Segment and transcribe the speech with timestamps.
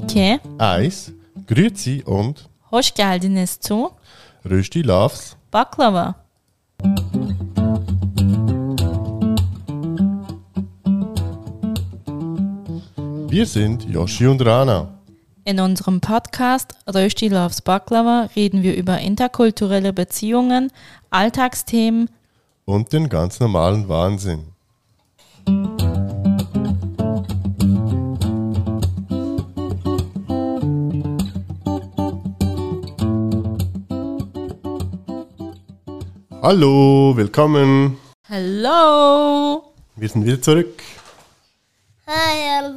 [0.00, 1.12] 2, Eis,
[1.46, 3.90] Grüezi und hoş geldiniz zu
[4.44, 5.36] Rösti Loves.
[5.52, 6.14] Baklava.
[13.30, 14.88] Wir sind Yoshi und Rana.
[15.44, 20.70] In unserem Podcast Rösti Loves Baklava reden wir über interkulturelle Beziehungen,
[21.10, 22.08] Alltagsthemen,
[22.66, 24.57] Und den ganz normalen Wahnsinn.
[36.40, 37.98] Hallo, willkommen.
[38.28, 39.72] Hello!
[39.96, 40.80] Wir sind wieder zurück.
[42.06, 42.76] Hi,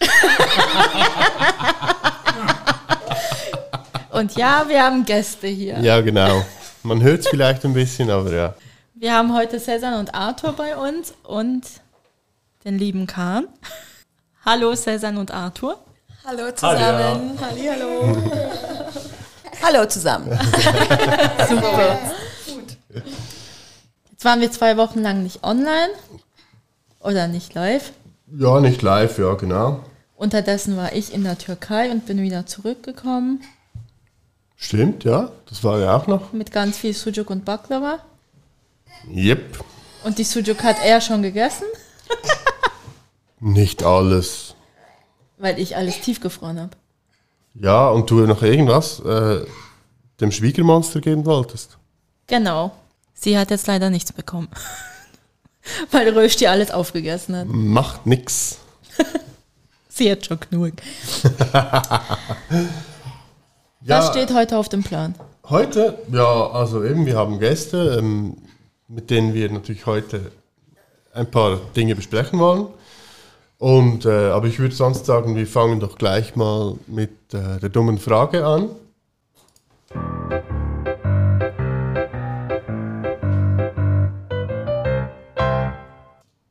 [4.12, 5.78] Und ja, wir haben Gäste hier.
[5.80, 6.42] Ja, genau.
[6.82, 8.54] Man hört es vielleicht ein bisschen, aber ja.
[8.94, 11.64] Wir haben heute Cäsar und Arthur bei uns und
[12.64, 13.46] den lieben Kahn.
[14.42, 15.78] Hallo Cäsar und Arthur.
[16.24, 17.38] Hallo zusammen.
[17.38, 18.16] Halli, hallo.
[19.62, 20.30] hallo zusammen.
[21.48, 21.98] Super.
[24.10, 25.90] Jetzt waren wir zwei Wochen lang nicht online
[27.00, 27.92] oder nicht live.
[28.34, 29.80] Ja, nicht live, ja, genau.
[30.16, 33.42] Unterdessen war ich in der Türkei und bin wieder zurückgekommen
[34.56, 35.32] Stimmt, ja.
[35.48, 36.32] Das war ja auch noch.
[36.32, 37.98] mit ganz viel Sujuk und Baklava.
[39.12, 39.58] Yep.
[40.04, 41.64] Und die Sujuk hat er schon gegessen,
[43.40, 44.54] Nicht alles.
[45.38, 46.76] weil ich alles tiefgefroren habe.
[47.54, 49.44] Ja, und du noch irgendwas äh,
[50.20, 51.76] dem Schwiegermonster geben wolltest.
[52.28, 52.70] Genau.
[53.14, 54.48] Sie hat jetzt leider nichts bekommen.
[55.90, 57.46] weil Rösti alles aufgegessen hat.
[57.48, 58.58] Macht nix.
[59.88, 60.74] Sie hat schon genug.
[63.84, 65.16] Ja, Was steht heute auf dem Plan?
[65.48, 68.36] heute, ja, also eben, wir haben Gäste, ähm,
[68.86, 70.30] mit denen wir natürlich heute
[71.12, 72.68] ein paar Dinge besprechen wollen.
[73.58, 77.68] Und, äh, aber ich würde sonst sagen, wir fangen doch gleich mal mit äh, der
[77.68, 78.70] dummen Frage an.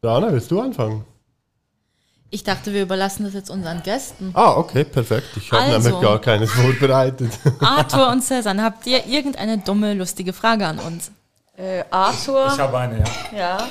[0.02, 1.06] Dana, willst du anfangen?
[2.32, 4.32] Ich dachte, wir überlassen das jetzt unseren Gästen.
[4.34, 5.28] Ah, okay, perfekt.
[5.36, 5.90] Ich habe Also.
[5.90, 7.32] nämlich gar keines vorbereitet.
[7.60, 11.12] Arthur und Cäsar, habt ihr irgendeine dumme, lustige Frage an uns?
[11.56, 12.48] Äh, Arthur.
[12.52, 13.38] Ich habe eine, ja.
[13.38, 13.68] Ja.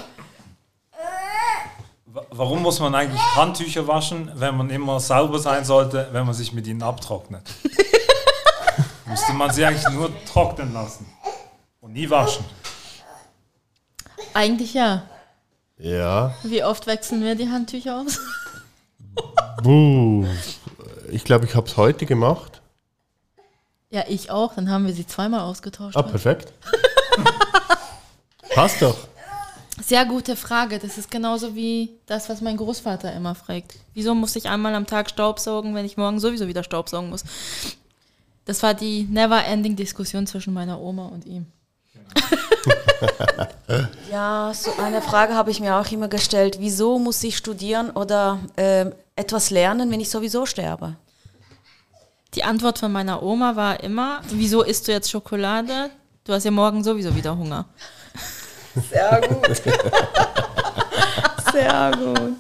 [2.07, 6.35] Wa- Warum muss man eigentlich Handtücher waschen, wenn man immer sauber sein sollte, wenn man
[6.35, 7.43] sich mit ihnen abtrocknet?
[9.07, 11.07] Müsste man sie eigentlich nur trocknen lassen
[11.81, 12.45] und nie waschen.
[14.35, 15.03] Eigentlich ja.
[15.81, 18.19] Ja, Wie oft wechseln wir die Handtücher aus?
[19.63, 20.27] buh.
[21.11, 22.61] Ich glaube, ich habe es heute gemacht.
[23.91, 24.55] Ja, ich auch.
[24.55, 25.97] Dann haben wir sie zweimal ausgetauscht.
[25.97, 26.53] Ah, perfekt.
[28.55, 28.97] Passt doch.
[29.85, 30.79] Sehr gute Frage.
[30.79, 33.77] Das ist genauso wie das, was mein Großvater immer fragt.
[33.95, 37.25] Wieso muss ich einmal am Tag Staubsaugen, wenn ich morgen sowieso wieder Staubsaugen muss?
[38.45, 41.47] Das war die never-ending Diskussion zwischen meiner Oma und ihm.
[44.11, 46.57] Ja, so eine Frage habe ich mir auch immer gestellt.
[46.59, 50.97] Wieso muss ich studieren oder ähm, etwas lernen, wenn ich sowieso sterbe?
[52.35, 55.91] Die Antwort von meiner Oma war immer, wieso isst du jetzt Schokolade?
[56.25, 57.67] Du hast ja morgen sowieso wieder Hunger.
[58.91, 59.63] Sehr gut.
[61.53, 62.37] Sehr gut.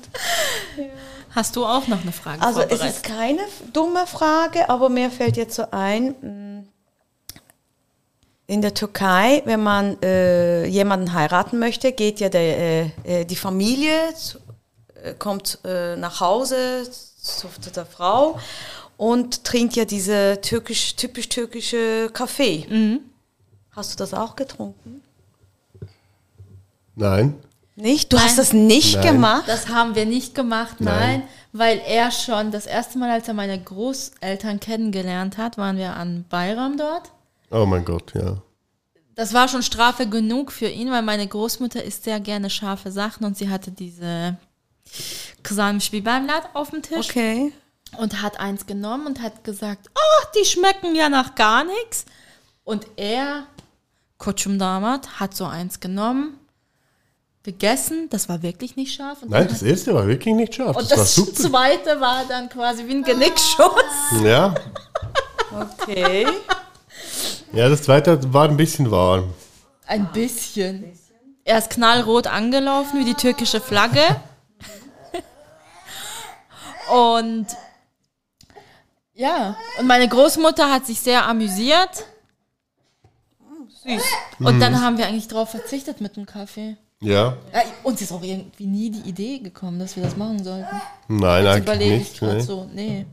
[1.35, 3.43] Hast du auch noch eine Frage Also es ist keine
[3.73, 6.65] dumme Frage, aber mir fällt jetzt so ein, mh,
[8.51, 13.37] in der Türkei, wenn man äh, jemanden heiraten möchte, geht ja der, äh, äh, die
[13.37, 14.39] Familie, zu,
[15.05, 18.41] äh, kommt äh, nach Hause zu, der Frau
[18.97, 22.67] und trinkt ja diese türkisch, typisch türkische Kaffee.
[23.71, 25.01] Hast du das auch getrunken?
[26.97, 27.37] Nein.
[27.77, 28.13] Nicht?
[28.13, 28.27] Du Nein.
[28.27, 29.15] hast das nicht Nein.
[29.15, 29.45] gemacht?
[29.47, 31.23] Das haben wir nicht gemacht, nein, Nein.
[31.53, 36.25] weil er schon das erste Mal, als er meine Großeltern kennengelernt hat, waren wir an
[36.29, 37.13] Bayram dort.
[37.51, 38.37] Oh mein Gott, ja.
[39.15, 43.25] Das war schon Strafe genug für ihn, weil meine Großmutter isst sehr gerne scharfe Sachen
[43.27, 44.37] und sie hatte diese
[45.91, 47.53] biberler auf dem Tisch Okay.
[47.99, 52.07] und hat eins genommen und hat gesagt, ach, die schmecken ja nach gar nichts.
[52.65, 53.45] Und er,
[54.19, 56.39] Kutschum Damat, hat so eins genommen,
[57.43, 59.23] gegessen, das war wirklich nicht scharf.
[59.23, 60.77] Und Nein, das erste war wirklich nicht scharf.
[60.77, 61.33] Und Das, war das super.
[61.35, 64.23] zweite war dann quasi wie ein Genickschuss.
[64.23, 64.55] Ja.
[65.83, 66.27] Okay.
[67.53, 69.33] Ja, das zweite war ein bisschen warm.
[69.87, 70.85] Ein bisschen.
[71.45, 74.03] Er ist knallrot angelaufen wie die türkische Flagge.
[76.93, 77.47] Und
[79.15, 82.05] ja, und meine Großmutter hat sich sehr amüsiert.
[83.85, 84.03] Süß.
[84.41, 86.77] Und dann haben wir eigentlich drauf verzichtet mit dem Kaffee.
[87.01, 87.37] Ja.
[87.53, 90.81] Ja, uns ist auch irgendwie nie die Idee gekommen, dass wir das machen sollten.
[91.09, 92.19] Nein, Jetzt eigentlich überlege ich nicht.
[92.21, 92.43] gerade Nee.
[92.43, 93.07] so, nee.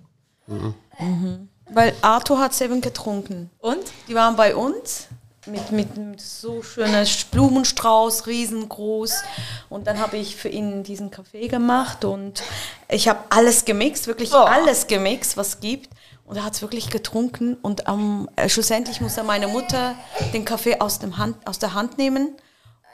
[0.47, 1.47] Mhm.
[1.69, 3.49] Weil Arthur hat es eben getrunken.
[3.59, 3.79] Und?
[4.07, 5.07] Die waren bei uns
[5.45, 9.23] mit, mit, mit so schöner Blumenstrauß, riesengroß.
[9.69, 12.43] Und dann habe ich für ihn diesen Kaffee gemacht und
[12.89, 14.37] ich habe alles gemixt, wirklich Oh.
[14.37, 15.89] alles gemixt, was gibt.
[16.25, 19.95] Und er hat es wirklich getrunken und ähm, äh, schlussendlich musste meine Mutter
[20.33, 22.35] den Kaffee aus, dem Hand, aus der Hand nehmen.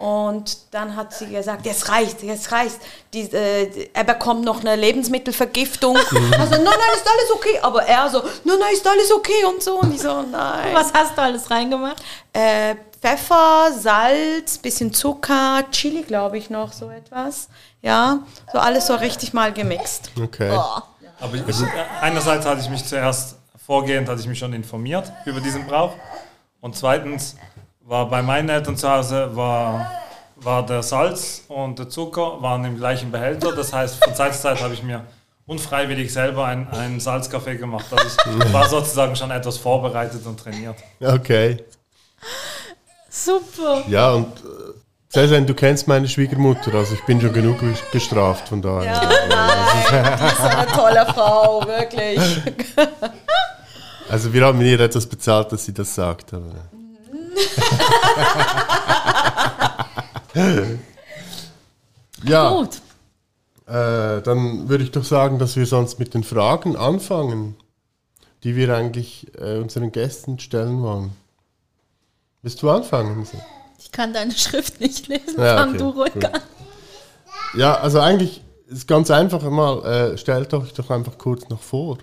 [0.04, 2.76] Und dann hat sie gesagt, jetzt reicht, jetzt reicht.
[3.14, 5.98] Die, äh, er bekommt noch eine Lebensmittelvergiftung.
[6.38, 7.60] Also, nein, nein, ist alles okay.
[7.62, 9.80] Aber er so, nein, nein, ist alles okay und so.
[9.80, 10.74] Und ich so, nein.
[10.74, 12.04] Was hast du alles reingemacht?
[12.34, 17.48] Äh, Pfeffer, Salz, bisschen Zucker, Chili, glaube ich, noch so etwas.
[17.82, 20.12] Ja, so alles so richtig mal gemixt.
[20.22, 20.52] Okay.
[21.22, 21.44] Aber ich,
[22.02, 25.94] einerseits hatte ich mich zuerst vorgehend, hatte ich mich schon informiert über diesen Brauch.
[26.60, 27.38] Und zweitens
[27.86, 29.92] war bei meinen Eltern zu Hause war,
[30.38, 33.54] war der Salz und der Zucker waren im gleichen Behälter.
[33.56, 35.06] Das heißt, von Zeit zu Zeit habe ich mir
[35.46, 37.86] unfreiwillig selber einen, einen Salzkaffee gemacht.
[37.92, 38.06] Also
[38.40, 40.76] ich war sozusagen schon etwas vorbereitet und trainiert.
[41.02, 41.58] Okay.
[43.10, 43.84] Super.
[43.88, 44.74] Ja, und äh,
[45.10, 47.58] Cezanne, du kennst meine Schwiegermutter, also ich bin schon genug
[47.92, 49.00] gestraft von daher.
[49.00, 52.20] Die ist so eine tolle Frau, wirklich.
[54.10, 56.34] Also wir haben ihr etwas bezahlt, dass sie das sagt.
[56.34, 56.52] Aber
[62.26, 62.82] ja, Gut.
[63.68, 67.56] äh, dann würde ich doch sagen, dass wir sonst mit den Fragen anfangen,
[68.44, 71.12] die wir eigentlich äh, unseren Gästen stellen wollen.
[72.42, 73.26] Willst du anfangen?
[73.80, 75.40] Ich kann deine Schrift nicht lesen.
[75.40, 76.26] Ja, Fang okay, du ruhig gut.
[76.26, 76.42] an.
[77.56, 82.00] Ja, also eigentlich ist ganz einfach mal, äh, stellt euch doch einfach kurz noch vor.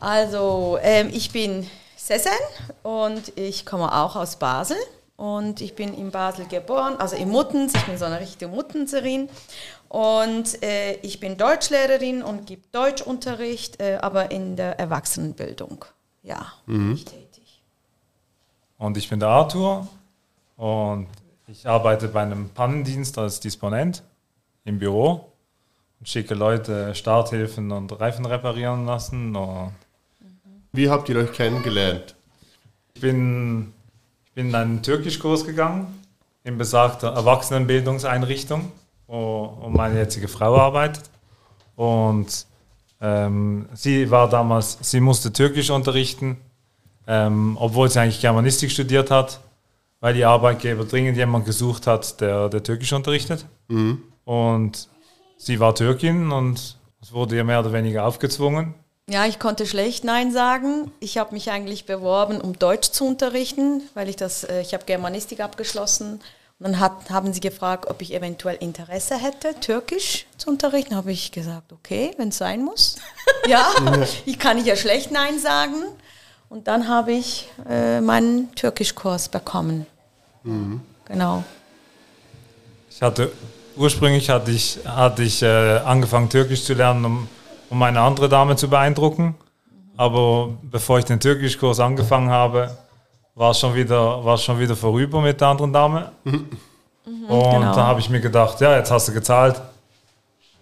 [0.00, 1.66] Also, ähm, ich bin
[2.04, 2.36] Cezanne
[2.82, 4.76] und ich komme auch aus Basel.
[5.16, 7.72] Und ich bin in Basel geboren, also in Muttens.
[7.74, 9.30] Ich bin so eine richtige Muttenserin.
[9.88, 15.84] Und äh, ich bin Deutschlehrerin und gebe Deutschunterricht, äh, aber in der Erwachsenenbildung.
[16.22, 17.62] Ja, bin ich tätig.
[18.76, 19.86] Und ich bin der Arthur
[20.56, 21.06] und
[21.46, 24.02] ich arbeite bei einem Pannendienst als Disponent
[24.64, 25.32] im Büro
[26.00, 29.36] und schicke Leute Starthilfen und Reifen reparieren lassen.
[29.36, 29.72] Und
[30.74, 32.16] Wie habt ihr euch kennengelernt?
[32.94, 33.72] ich bin,
[34.24, 35.86] ich bin in einen Türkischkurs gegangen
[36.42, 38.72] in besagter Erwachsenenbildungseinrichtung,
[39.06, 41.04] wo, wo meine jetzige Frau arbeitet.
[41.76, 42.46] Und
[43.00, 46.38] ähm, sie war damals, sie musste Türkisch unterrichten,
[47.06, 49.38] ähm, obwohl sie eigentlich Germanistik studiert hat,
[50.00, 53.46] weil die Arbeitgeber dringend jemanden gesucht hat, der, der Türkisch unterrichtet.
[54.24, 54.88] Und
[55.36, 58.74] sie war Türkin und es wurde ihr mehr oder weniger aufgezwungen.
[59.08, 60.90] Ja, ich konnte schlecht Nein sagen.
[60.98, 64.84] Ich habe mich eigentlich beworben, um Deutsch zu unterrichten, weil ich das, äh, ich habe
[64.86, 66.20] Germanistik abgeschlossen.
[66.58, 70.96] Und dann hat, haben sie gefragt, ob ich eventuell Interesse hätte, Türkisch zu unterrichten.
[70.96, 72.96] Habe ich gesagt, okay, wenn es sein muss.
[73.46, 73.66] ja,
[74.24, 75.82] ich kann ja schlecht Nein sagen.
[76.48, 79.86] Und dann habe ich äh, meinen Türkischkurs bekommen.
[81.06, 81.42] Genau.
[82.90, 83.32] Ich hatte
[83.76, 87.28] ursprünglich hatte ich, hatte ich äh, angefangen Türkisch zu lernen, um,
[87.74, 89.34] um eine andere Dame zu beeindrucken.
[89.96, 92.70] Aber bevor ich den Türkischkurs angefangen habe,
[93.34, 96.12] war es schon wieder, war es schon wieder vorüber mit der anderen Dame.
[96.24, 96.48] Und
[97.28, 97.74] genau.
[97.74, 99.60] da habe ich mir gedacht, ja, jetzt hast du gezahlt.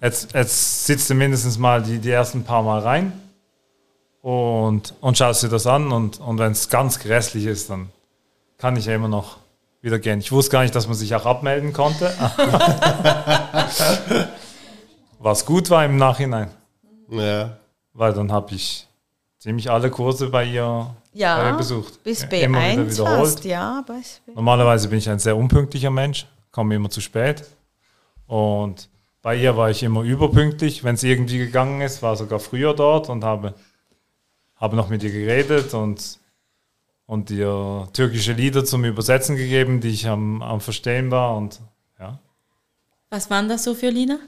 [0.01, 3.13] Jetzt, jetzt sitzt du mindestens mal die, die ersten paar Mal rein
[4.23, 5.93] und, und schaust dir das an.
[5.93, 7.91] Und, und wenn es ganz grässlich ist, dann
[8.57, 9.37] kann ich ja immer noch
[9.83, 10.19] wieder gehen.
[10.19, 12.11] Ich wusste gar nicht, dass man sich auch abmelden konnte.
[15.19, 16.49] Was gut war im Nachhinein,
[17.13, 17.57] Ja.
[17.93, 18.87] weil dann habe ich
[19.39, 22.03] ziemlich alle Kurse bei ihr, bei Ja, ihr besucht.
[22.05, 23.21] bis Immer wieder B1 wiederholt.
[23.21, 23.85] hast, ja.
[24.35, 27.45] Normalerweise bin ich ein sehr unpünktlicher Mensch, komme immer zu spät.
[28.27, 28.89] Und
[29.21, 30.85] bei ihr war ich immer überpünktlich.
[30.85, 33.55] Wenn es irgendwie gegangen ist, war sogar früher dort und habe,
[34.57, 36.19] habe noch mit ihr geredet und,
[37.07, 41.37] und ihr türkische Lieder zum Übersetzen gegeben, die ich am, am Verstehen war.
[41.37, 41.61] Und
[42.01, 42.19] ja.
[43.11, 44.19] Was waren das so für Lieder?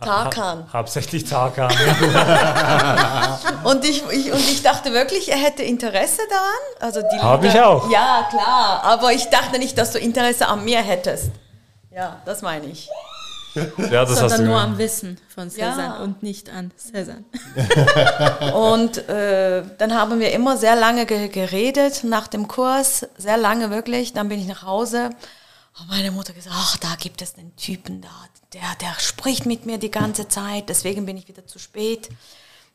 [0.00, 0.64] Tarkan.
[0.66, 1.70] Ha hauptsächlich Tarkan.
[3.64, 6.44] Und ich, ich, und ich dachte wirklich, er hätte Interesse daran.
[6.90, 7.90] Also die Hab Lieder- ich auch.
[7.90, 8.82] Ja, klar.
[8.84, 11.30] Aber ich dachte nicht, dass du Interesse an mir hättest.
[11.90, 12.88] Ja, das meine ich.
[13.54, 13.64] ja,
[14.04, 15.96] das hast Sondern du nur am Wissen von Cezanne Ja.
[16.02, 17.24] und nicht an Cezanne.
[18.54, 23.68] Und äh, dann haben wir immer sehr lange ge geredet nach dem Kurs, sehr lange
[23.70, 24.14] wirklich.
[24.14, 25.10] Dann bin ich nach Hause.
[25.78, 28.08] Und meine Mutter gesagt, ach, da gibt es einen Typen da,
[28.54, 30.68] der, der spricht mit mir die ganze Zeit.
[30.68, 32.08] Deswegen bin ich wieder zu spät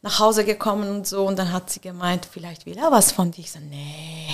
[0.02, 1.26] nach Hause gekommen und so.
[1.26, 3.42] Und dann hat sie gemeint, vielleicht will er was von dir.
[3.42, 4.30] Ich so, nee,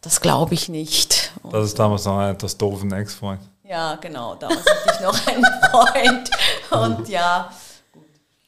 [0.00, 1.32] das glaube ich nicht.
[1.42, 3.40] Und Das ist damals noch ein etwas doofen Ex-Freund.
[3.64, 6.30] ja, genau, damals hatte ich noch einen Freund.
[6.70, 7.52] Und ja,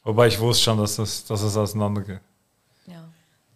[0.04, 2.18] Wobei ich wusste schon, dass das, dass es auseinandergeht.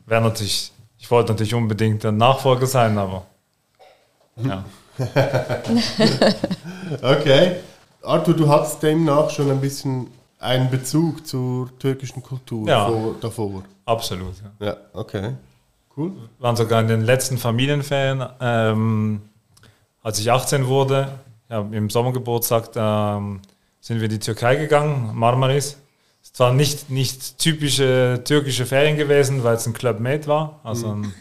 [0.07, 3.27] wäre natürlich, ich wollte natürlich unbedingt der Nachfolger sein, aber
[4.37, 4.65] ja.
[7.03, 7.57] Okay.
[8.07, 10.09] Arthur, du hattest demnach schon ein bisschen
[10.39, 12.87] einen Bezug zur türkischen Kultur Ja.
[12.89, 13.63] vor, davor.
[13.85, 14.35] Absolut.
[14.61, 14.67] Ja.
[14.67, 15.35] Ja, okay.
[15.97, 16.13] Cool.
[16.13, 19.23] Wir waren sogar in den letzten Familienferien, ähm,
[20.03, 21.09] als ich 18 wurde,
[21.49, 23.41] ja, im Sommergeburtstag, ähm,
[23.81, 25.77] sind wir in die Türkei gegangen, Marmaris.
[26.23, 30.89] Es war nicht, nicht typische türkische Ferien gewesen, weil es ein Club Med war, also
[30.93, 31.15] ein,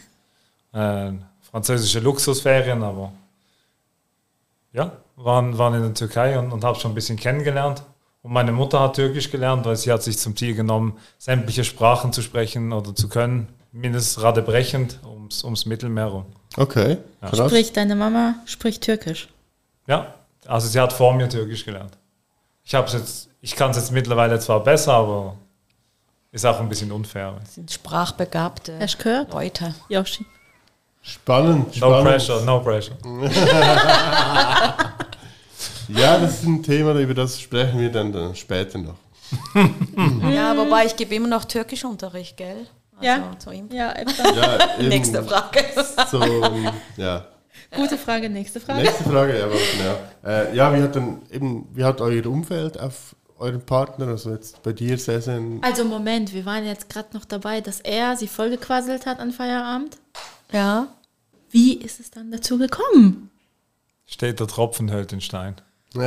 [0.72, 1.12] äh,
[1.50, 3.12] französische Luxusferien, aber
[4.72, 7.82] ja, waren, waren in der Türkei und, und habe schon ein bisschen kennengelernt.
[8.22, 12.12] Und meine Mutter hat Türkisch gelernt, weil sie hat sich zum Ziel genommen, sämtliche Sprachen
[12.12, 16.26] zu sprechen oder zu können, mindestens radebrechend ums, ums Mittelmeer rum.
[16.56, 16.98] Okay.
[17.20, 17.50] Krass.
[17.50, 19.28] Sprich, deine Mama spricht Türkisch.
[19.86, 20.14] Ja,
[20.46, 21.96] also sie hat vor mir Türkisch gelernt.
[22.64, 25.36] Ich habe jetzt, ich kann es jetzt mittlerweile zwar besser, aber
[26.32, 27.38] ist auch ein bisschen unfair.
[27.48, 28.78] sind sprachbegabte?
[29.30, 29.74] Leute.
[29.88, 30.26] Yoshi.
[31.08, 32.04] Spannend, No spannend.
[32.08, 32.96] pressure, no pressure.
[35.88, 38.96] Ja, das ist ein Thema, über das sprechen wir dann, dann später noch.
[40.32, 42.66] Ja, wobei ich gebe immer noch Türkischunterricht, gell?
[42.96, 43.30] Also Ja.
[43.38, 43.68] Zu ihm.
[43.70, 44.10] Ja, eben.
[44.36, 45.64] Ja, eben Nächste Frage.
[46.10, 47.24] So, ähm, ja.
[47.74, 48.82] Gute Frage, nächste Frage.
[48.82, 49.62] Nächste Frage, ja, warte,
[50.24, 50.30] ja.
[50.50, 54.62] Äh, ja, wie hat dann eben, wie hat euer Umfeld auf euren Partner, also jetzt
[54.62, 59.04] bei dir, Sesen, Also Moment, wir waren jetzt gerade noch dabei, dass er sie vollgequasselt
[59.06, 59.98] hat an Feierabend.
[60.52, 60.88] Ja.
[61.50, 63.30] Wie ist es dann dazu gekommen?
[64.06, 65.56] Steht der Tropfen hält den Stein.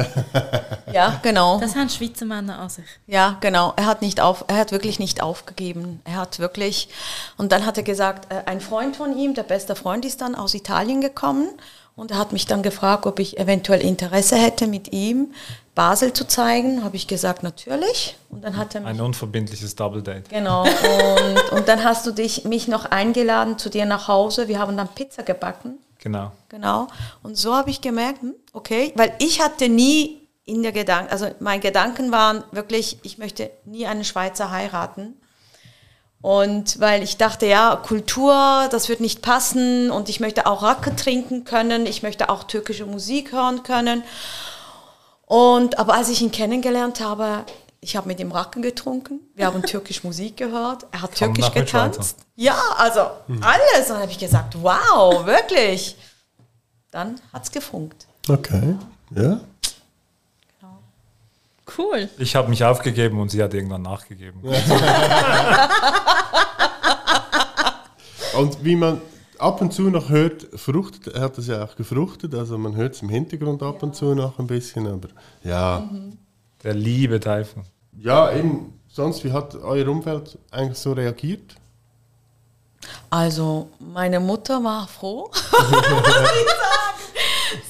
[0.91, 1.59] Ja, genau.
[1.59, 2.85] Das haben Schweizer Männer aus sich.
[3.05, 3.73] Ja, genau.
[3.75, 6.01] Er hat nicht auf, er hat wirklich nicht aufgegeben.
[6.03, 6.89] Er hat wirklich,
[7.37, 10.35] und dann hat er gesagt, äh, ein Freund von ihm, der beste Freund, ist dann
[10.35, 11.49] aus Italien gekommen
[11.95, 15.33] und er hat mich dann gefragt, ob ich eventuell Interesse hätte, mit ihm
[15.79, 16.83] Basel zu zeigen.
[16.83, 18.17] Habe ich gesagt, natürlich.
[18.29, 20.27] Und dann hat er mich Ein unverbindliches Double Date.
[20.27, 20.63] Genau.
[20.63, 24.49] Und, und dann hast du dich, mich noch eingeladen zu dir nach Hause.
[24.49, 25.77] Wir haben dann Pizza gebacken.
[25.99, 26.33] Genau.
[26.49, 26.89] Genau.
[27.23, 31.27] Und so habe ich gemerkt, hm, okay, weil ich hatte nie in der Gedanken, also
[31.39, 35.13] meine Gedanken waren wirklich, ich möchte nie einen Schweizer heiraten.
[36.21, 40.93] Und weil ich dachte, ja, Kultur, das wird nicht passen und ich möchte auch Racke
[40.93, 44.03] trinken können, ich möchte auch türkische Musik hören können.
[45.29, 47.45] Und aber als ich ihn kennengelernt habe,
[47.81, 51.53] ich habe mit ihm Racken getrunken, wir haben türkisch Musik gehört, er hat Komm türkisch
[51.53, 52.17] getanzt.
[52.35, 53.01] Ja, also
[53.41, 53.81] alles.
[53.81, 55.95] Und dann habe ich gesagt, wow, wirklich.
[56.89, 58.07] Dann hat es gefunkt.
[58.27, 58.75] Okay,
[59.11, 59.39] ja.
[61.77, 62.09] Cool.
[62.17, 64.41] Ich habe mich aufgegeben und sie hat irgendwann nachgegeben.
[68.33, 69.01] Und wie man
[69.39, 72.95] ab und zu noch hört, fruchtet, er hat das ja auch gefruchtet, also man hört
[72.95, 75.09] es im Hintergrund ab und zu noch ein bisschen, aber
[75.43, 75.89] ja.
[76.63, 77.63] Der liebe Teufel.
[77.97, 81.55] Ja, eben, sonst, wie hat euer Umfeld eigentlich so reagiert?
[83.09, 85.31] Also, meine Mutter war froh.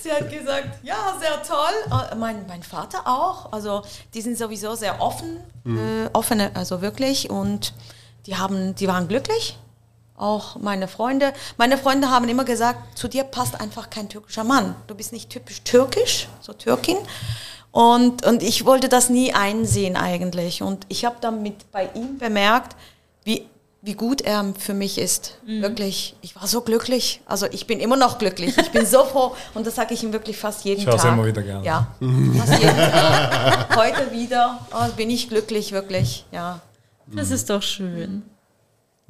[0.01, 1.73] Sie hat gesagt, ja, sehr toll.
[2.11, 3.51] Äh, Mein, mein Vater auch.
[3.51, 3.83] Also,
[4.13, 7.29] die sind sowieso sehr offen, äh, offene, also wirklich.
[7.29, 7.73] Und
[8.25, 9.57] die, haben, die waren glücklich.
[10.19, 11.31] Auch meine Freunde.
[11.57, 14.75] Meine Freunde haben immer gesagt, zu dir passt einfach kein türkischer Mann.
[14.87, 16.97] Du bist nicht typisch türkisch, so Türkin.
[17.71, 20.61] Und, und ich wollte das nie einsehen eigentlich.
[20.61, 22.75] Und ich habe dann mit bei ihm bemerkt,
[23.23, 23.47] wie,
[23.81, 25.37] wie gut er für mich ist.
[25.45, 26.17] Wirklich.
[26.21, 27.21] Ich war so glücklich.
[27.25, 28.57] Also ich bin immer noch glücklich.
[28.57, 29.35] Ich bin so froh.
[29.53, 31.13] Und das sage ich ihm wirklich fast jeden Ich Tag.
[31.13, 31.65] immer wieder gerne.
[31.65, 31.87] Ja,
[32.37, 33.77] fast jeden Tag.
[33.77, 36.25] Heute wieder oh, bin ich glücklich, wirklich.
[36.33, 36.59] Ja.
[37.07, 38.23] Das ist doch schön.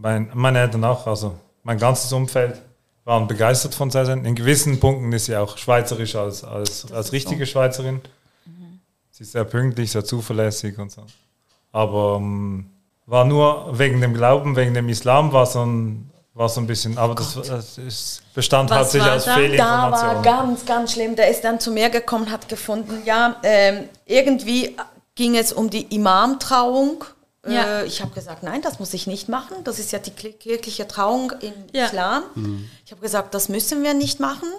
[0.01, 2.61] Mein, meine Eltern auch, also mein ganzes Umfeld
[3.03, 4.23] waren begeistert von Sesen.
[4.23, 7.99] In gewissen Punkten ist sie auch schweizerisch als, als, als richtige Schweizerin.
[9.11, 11.03] Sie ist sehr pünktlich, sehr zuverlässig und so.
[11.73, 12.67] Aber ähm,
[13.07, 16.97] war nur wegen dem Glauben, wegen dem Islam war so ein, war so ein bisschen,
[16.97, 19.31] aber das, das ist, bestand Was hauptsächlich aus da?
[19.31, 20.23] Da war Fehlinformationen.
[20.23, 21.15] ganz, ganz schlimm.
[21.17, 24.77] Der ist dann zu mir gekommen, hat gefunden, ja, ähm, irgendwie
[25.15, 27.03] ging es um die Imam-Trauung.
[27.47, 27.79] Ja.
[27.81, 29.63] Äh, ich habe gesagt, nein, das muss ich nicht machen.
[29.63, 31.85] Das ist ja die kirchliche Trauung im Ja.
[31.85, 32.23] Islam.
[32.85, 34.49] Ich habe gesagt, das müssen wir nicht machen.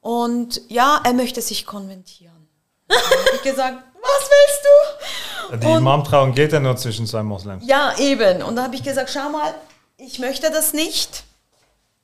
[0.00, 2.48] Und ja, er möchte sich konventieren.
[2.88, 5.66] Dann habe ich gesagt, was willst du?
[5.68, 7.64] Die Imam-Trauung geht ja nur zwischen zwei Moslems.
[7.66, 8.42] Ja, eben.
[8.42, 9.54] Und da habe ich gesagt, schau mal,
[9.98, 11.24] ich möchte das nicht.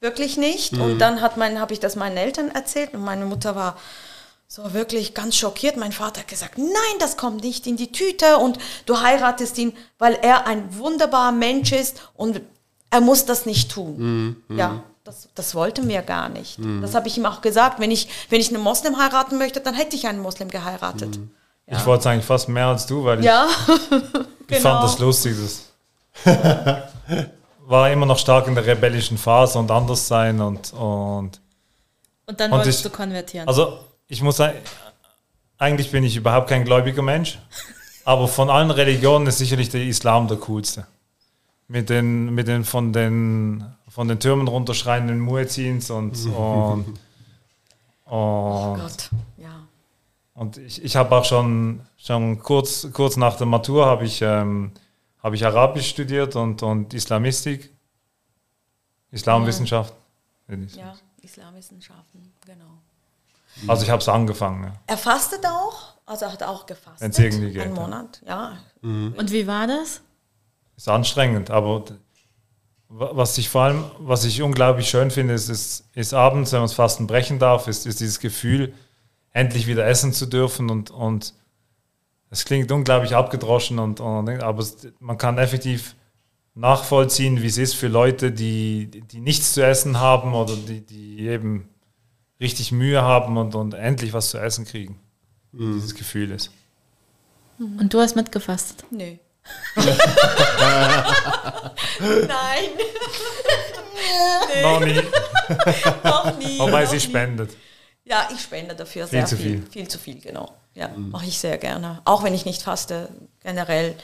[0.00, 0.74] Wirklich nicht.
[0.74, 3.76] Und dann hat mein, habe ich das meinen Eltern erzählt und meine Mutter war
[4.48, 5.76] so wirklich ganz schockiert.
[5.76, 9.72] Mein Vater hat gesagt, nein, das kommt nicht in die Tüte und du heiratest ihn,
[9.98, 12.40] weil er ein wunderbarer Mensch ist und
[12.90, 14.36] er muss das nicht tun.
[14.48, 16.58] Ja, das, das wollten wir gar nicht.
[16.80, 17.80] Das habe ich ihm auch gesagt.
[17.80, 21.18] Wenn ich, wenn ich einen Moslem heiraten möchte, dann hätte ich einen Moslem geheiratet.
[21.66, 24.60] Ich wollte es eigentlich fast mehr als du, weil Ja, ich, ich genau.
[24.60, 25.34] fand das lustig.
[26.24, 26.36] Das
[27.66, 31.40] war immer noch stark in der rebellischen Phase und anders sein und, und
[32.26, 33.48] Und dann Und wolltest ich- du konvertieren.
[33.48, 34.58] also ich muss sagen,
[35.58, 37.38] eigentlich bin ich überhaupt kein gläubiger Mensch,
[38.04, 40.86] aber von allen Religionen ist sicherlich der Islam der coolste.
[41.68, 46.98] Mit den, mit den von den von den Türmen runterschreienden Muezzins und, und,
[48.04, 49.66] und Gott, ja.
[50.34, 54.72] Und ich, ich habe auch schon, schon kurz, kurz nach der Matur habe ich, ähm,
[55.22, 57.72] habe ich Arabisch studiert und, und Islamistik,
[59.10, 59.94] Islamwissenschaft.
[60.74, 62.15] Ja, Islamwissenschaften, genau.
[63.66, 64.64] Also ich habe es angefangen.
[64.64, 64.72] Ja.
[64.86, 67.00] Er fastet auch, also er hat auch gefastet.
[67.00, 67.82] Wenn's irgendwie geht, Einen ja.
[67.82, 68.58] Monat, ja.
[68.82, 70.02] Und wie war das?
[70.76, 71.84] Ist anstrengend, aber
[72.88, 76.68] was ich vor allem, was ich unglaublich schön finde, ist, ist, ist abends, wenn man
[76.68, 78.74] das Fasten brechen darf, ist, ist dieses Gefühl,
[79.32, 81.34] endlich wieder essen zu dürfen und, und
[82.30, 85.96] es klingt unglaublich abgedroschen, und, und, aber es, man kann effektiv
[86.54, 91.26] nachvollziehen, wie es ist für Leute, die, die nichts zu essen haben oder die, die
[91.26, 91.68] eben
[92.40, 94.98] richtig Mühe haben und, und endlich was zu essen kriegen.
[95.52, 96.50] Dieses Gefühl ist.
[97.58, 98.84] Und du hast mitgefastet.
[98.90, 99.16] Nö.
[102.00, 102.70] Nein,
[104.62, 104.94] Noch nie,
[106.04, 106.58] noch nie.
[106.58, 107.00] wobei noch sie nie.
[107.00, 107.56] spendet.
[108.04, 109.62] Ja, ich spende dafür Viel sehr zu viel.
[109.62, 109.70] viel.
[109.70, 110.52] Viel zu viel, genau.
[110.74, 112.00] Ja, mache ich sehr gerne.
[112.04, 113.08] Auch wenn ich nicht faste,
[113.42, 113.94] generell.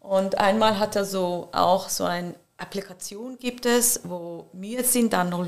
[0.00, 5.30] Und einmal hat er so auch so eine Applikation gibt es, wo wir sind dann
[5.30, 5.46] lo-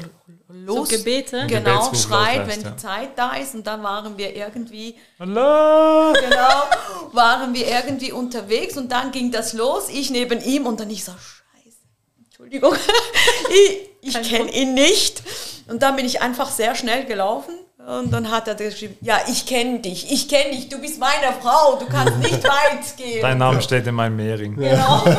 [0.49, 0.89] los.
[0.89, 1.45] So Gebete?
[1.49, 2.71] Genau, schreit, wenn ja.
[2.71, 3.55] die Zeit da ist.
[3.55, 6.13] Und dann waren wir irgendwie Allah!
[6.13, 10.89] genau, waren wir irgendwie unterwegs und dann ging das los, ich neben ihm und dann
[10.89, 11.79] ich so, scheiße,
[12.25, 12.75] Entschuldigung,
[13.51, 15.23] ich, ich kenne ihn nicht.
[15.69, 17.55] Und dann bin ich einfach sehr schnell gelaufen
[17.87, 21.33] und dann hat er geschrieben, ja, ich kenne dich, ich kenne dich, du bist meine
[21.41, 23.23] Frau, du kannst nicht weit gehen.
[23.23, 24.57] Dein Name steht in meinem Mehring.
[24.57, 25.05] Genau.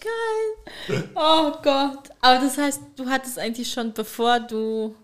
[0.00, 1.04] Geil.
[1.14, 2.10] Oh Gott.
[2.20, 4.94] Aber das heißt, du hattest eigentlich schon, bevor du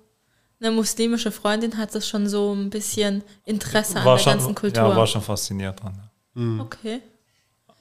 [0.61, 4.83] eine muslimische Freundin hattest, schon so ein bisschen Interesse an War der schon, ganzen Kultur.
[4.83, 6.03] ja, war schon fasziniert dran.
[6.35, 6.63] ja.
[6.63, 7.03] okay.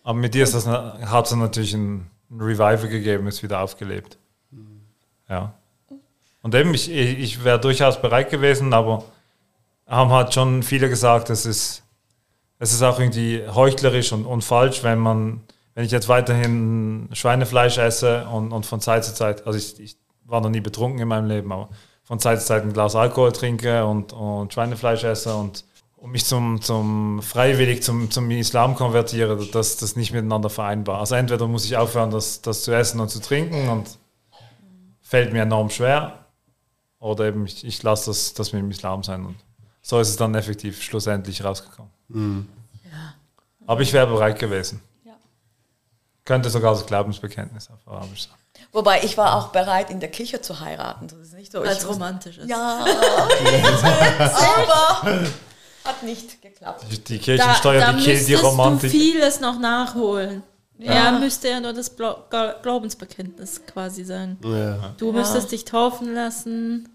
[0.03, 4.19] Aber mit dir ist das, hat es natürlich ein, ein Revival gegeben, ist wieder aufgelebt.
[5.27, 5.55] Ja.
[6.45, 9.03] Und eben, ich, ich wäre durchaus bereit gewesen, aber
[9.88, 11.81] haben halt schon viele gesagt, es ist,
[12.60, 15.41] es ist auch irgendwie heuchlerisch und, und falsch, wenn man,
[15.73, 19.97] wenn ich jetzt weiterhin Schweinefleisch esse und, und von Zeit zu Zeit, also ich, ich
[20.23, 21.67] war noch nie betrunken in meinem Leben, aber
[22.03, 25.65] von Zeit zu Zeit ein Glas Alkohol trinke und, und Schweinefleisch esse und,
[25.97, 30.99] und mich zum, zum freiwillig zum, zum Islam konvertiere, das das nicht miteinander vereinbar.
[30.99, 33.97] Also entweder muss ich aufhören, das, das zu essen und zu trinken und
[35.01, 36.19] fällt mir enorm schwer,
[37.05, 39.25] oder eben ich, ich lasse das, das mit dem Islam sein.
[39.25, 39.35] Und
[39.81, 42.47] so ist es dann effektiv schlussendlich rausgekommen.
[43.67, 44.81] Aber ich wäre bereit gewesen.
[45.03, 45.13] Ja.
[46.23, 48.33] Könnte sogar das Glaubensbekenntnis auf Arabisch sein.
[48.71, 51.07] Wobei ich war auch bereit, in der Kirche zu heiraten.
[51.07, 51.61] Das ist nicht so.
[51.61, 52.49] Als romantisch ist.
[52.49, 52.83] Ja,
[54.25, 55.21] aber
[55.83, 56.85] hat nicht geklappt.
[57.07, 58.91] Die- Kirchensteuer, da die killt die Romantik.
[58.91, 60.43] du vieles noch nachholen.
[60.77, 64.37] Er müsste ja nur das Glaubensbekenntnis quasi sagen.
[64.43, 64.93] Ja.
[64.97, 66.89] Du müsstest dich taufen lassen.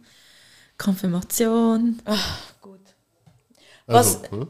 [0.80, 2.00] Konfirmation.
[2.60, 2.80] Gut.
[3.86, 4.48] Also, Was- hm?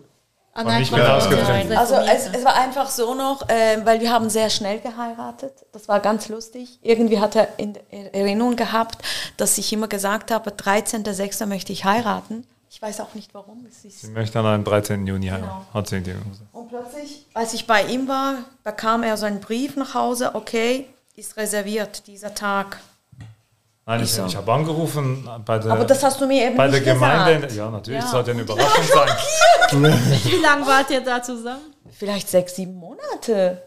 [0.52, 1.72] Ah, nicht mehr rausgekriegt.
[1.72, 5.52] Also es, es war einfach so noch, äh, weil wir haben sehr schnell geheiratet.
[5.72, 6.78] Das war ganz lustig.
[6.82, 8.98] Irgendwie hat er in Erinnerung gehabt,
[9.36, 11.46] dass ich immer gesagt habe, 13.06.
[11.46, 12.44] möchte ich heiraten.
[12.68, 13.64] Ich weiß auch nicht warum.
[13.68, 15.06] Es ist Sie möchte dann am 13.
[15.06, 15.46] Juni heiraten.
[15.46, 15.66] Genau.
[15.72, 16.02] Hat sie.
[16.52, 20.86] Und plötzlich, als ich bei ihm war, bekam er so einen Brief nach Hause, okay,
[21.14, 22.80] ist reserviert, dieser Tag.
[23.90, 24.26] Nein, ich, Wieso?
[24.26, 27.34] ich habe angerufen bei der, Aber das hast du mir eben bei der Gemeinde.
[27.48, 27.52] gesagt.
[27.56, 28.02] Ja, natürlich, Ja.
[28.02, 30.22] das sollte eine Überraschung sein.
[30.24, 31.74] Wie lange wart ihr da zusammen?
[31.98, 33.62] Vielleicht sechs, sieben Monate.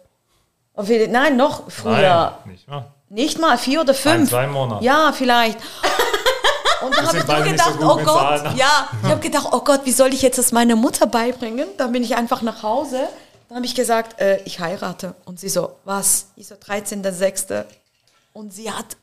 [1.09, 2.37] Nein, noch früher.
[2.45, 2.85] Nein, nicht mal.
[3.09, 4.29] Nicht mal vier oder Ein, fünf.
[4.29, 4.85] zwei Monate.
[4.85, 5.57] Ja, vielleicht.
[6.81, 8.05] Und dann habe ich nur so gedacht, gut oh Gott,
[8.39, 8.57] Zahlen.
[8.57, 11.67] ja, ich habe gedacht, oh Gott, wie soll ich jetzt das meiner Mutter beibringen?
[11.77, 13.09] Dann bin ich einfach nach Hause.
[13.49, 15.15] Dann habe ich gesagt, äh, ich heirate.
[15.25, 16.27] Und sie so, was?
[16.37, 17.65] Ich so, 13.06.
[18.31, 18.95] Und sie hat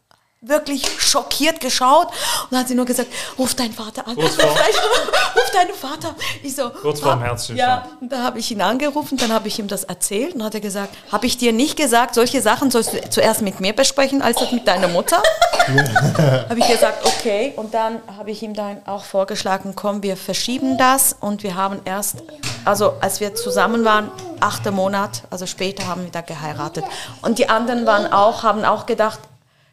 [0.42, 4.14] wirklich schockiert geschaut und dann hat sie nur gesagt, ruf deinen Vater an.
[4.16, 4.44] Kurz vor-
[5.36, 6.14] ruf deinen Vater.
[6.42, 7.68] Ich so, Kurz vorm Herzstillstand.
[7.68, 10.54] Ja, und da habe ich ihn angerufen, dann habe ich ihm das erzählt und hat
[10.54, 14.22] er gesagt, habe ich dir nicht gesagt, solche Sachen sollst du zuerst mit mir besprechen,
[14.22, 15.22] als das mit deiner Mutter?
[16.48, 17.52] habe ich gesagt, okay.
[17.56, 21.80] Und dann habe ich ihm dann auch vorgeschlagen, komm, wir verschieben das und wir haben
[21.84, 22.16] erst,
[22.64, 26.84] also als wir zusammen waren, achter Monat, also später haben wir da geheiratet.
[27.20, 29.18] Und die anderen waren auch, haben auch gedacht,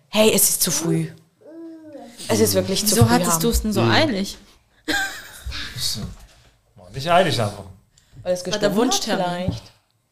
[0.10, 1.08] hey, es ist zu früh.
[2.28, 3.14] Es ist wirklich zu Wieso früh.
[3.14, 3.42] hattest haben.
[3.42, 4.38] du es denn so eilig?
[6.76, 7.64] War nicht eilig einfach.
[8.24, 9.26] Weil es der gestimmt hat Wunschtermin.
[9.26, 9.64] vielleicht.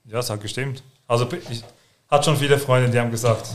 [0.06, 0.84] Ja, es hat gestimmt.
[1.08, 1.64] Also ich,
[2.10, 3.48] hat schon viele Freunde, die haben gesagt,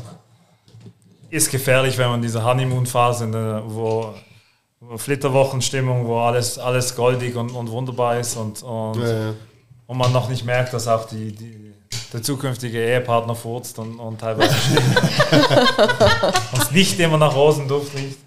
[1.31, 4.13] ist gefährlich, wenn man in dieser Honeymoon-Phase, ne, wo,
[4.81, 9.35] wo Flitterwochenstimmung, wo alles, alles goldig und, und wunderbar ist und, und, Ja, ja.
[9.87, 11.70] und man noch nicht merkt, dass auch die, die,
[12.13, 14.55] der zukünftige Ehepartner furzt und, und teilweise
[16.53, 18.19] und es nicht immer nach Rosenduft riecht.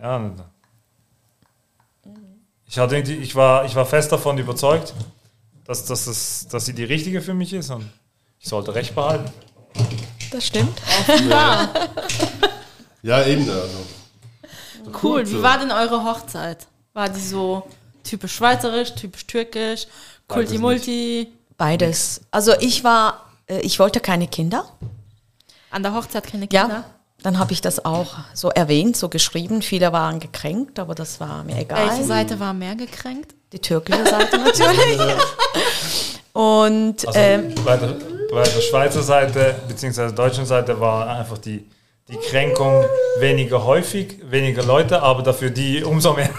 [0.00, 0.16] Ja.
[0.16, 0.42] und-
[2.68, 4.92] ich, hatte irgendwie, ich, war, ich war fest davon überzeugt,
[5.64, 7.88] dass, dass, es, dass sie die richtige für mich ist und
[8.38, 9.30] ich sollte recht behalten.
[10.30, 10.76] Das stimmt.
[13.02, 13.48] Ja, eben.
[13.48, 13.78] Also.
[15.02, 15.28] Cool.
[15.28, 16.66] Wie war denn eure Hochzeit?
[16.92, 17.66] War die so
[18.02, 19.86] typisch schweizerisch, typisch türkisch,
[20.28, 21.28] Kulti-Multi?
[21.58, 22.20] Beides.
[22.30, 24.64] Also ich war, äh, ich wollte keine Kinder.
[25.70, 26.62] An der Hochzeit keine Ja.
[26.62, 26.84] Kinder?
[27.22, 29.62] Dann habe ich das auch so erwähnt, so geschrieben.
[29.62, 31.88] Viele waren gekränkt, aber das war mir egal.
[31.88, 33.34] Welche Seite war mehr gekränkt?
[33.52, 35.00] Die türkische Seite natürlich.
[36.32, 37.88] Und Also ähm, bei, der,
[38.30, 40.12] bei der Schweizer Seite bzw.
[40.12, 41.66] deutschen Seite war einfach die,
[42.08, 42.84] die Kränkung
[43.18, 46.30] weniger häufig, weniger Leute, aber dafür die umso mehr.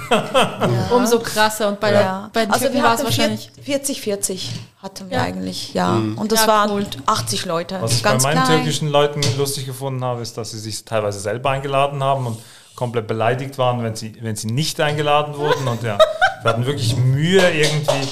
[0.91, 1.67] Umso krasser.
[1.67, 2.29] Und bei, der, ja.
[2.31, 3.51] bei den also war es hatten wahrscheinlich.
[3.63, 4.51] 40, 40
[4.81, 5.23] hatten wir Ja.
[5.23, 5.93] eigentlich, ja.
[5.93, 6.85] Und das Ja, waren cool.
[7.05, 7.81] 80 Leute.
[7.81, 8.57] Was ich ganz bei meinen klein.
[8.59, 12.39] türkischen Leuten lustig gefunden habe, ist, dass sie sich teilweise selber eingeladen haben und
[12.75, 15.67] komplett beleidigt waren, wenn sie, wenn sie nicht eingeladen wurden.
[15.67, 15.97] Und ja,
[16.43, 18.07] wir hatten wirklich Mühe, irgendwie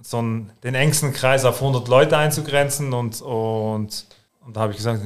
[0.00, 2.92] so einen, den engsten Kreis auf 100 Leute einzugrenzen.
[2.92, 4.04] Und, und,
[4.46, 5.00] und da habe ich gesagt,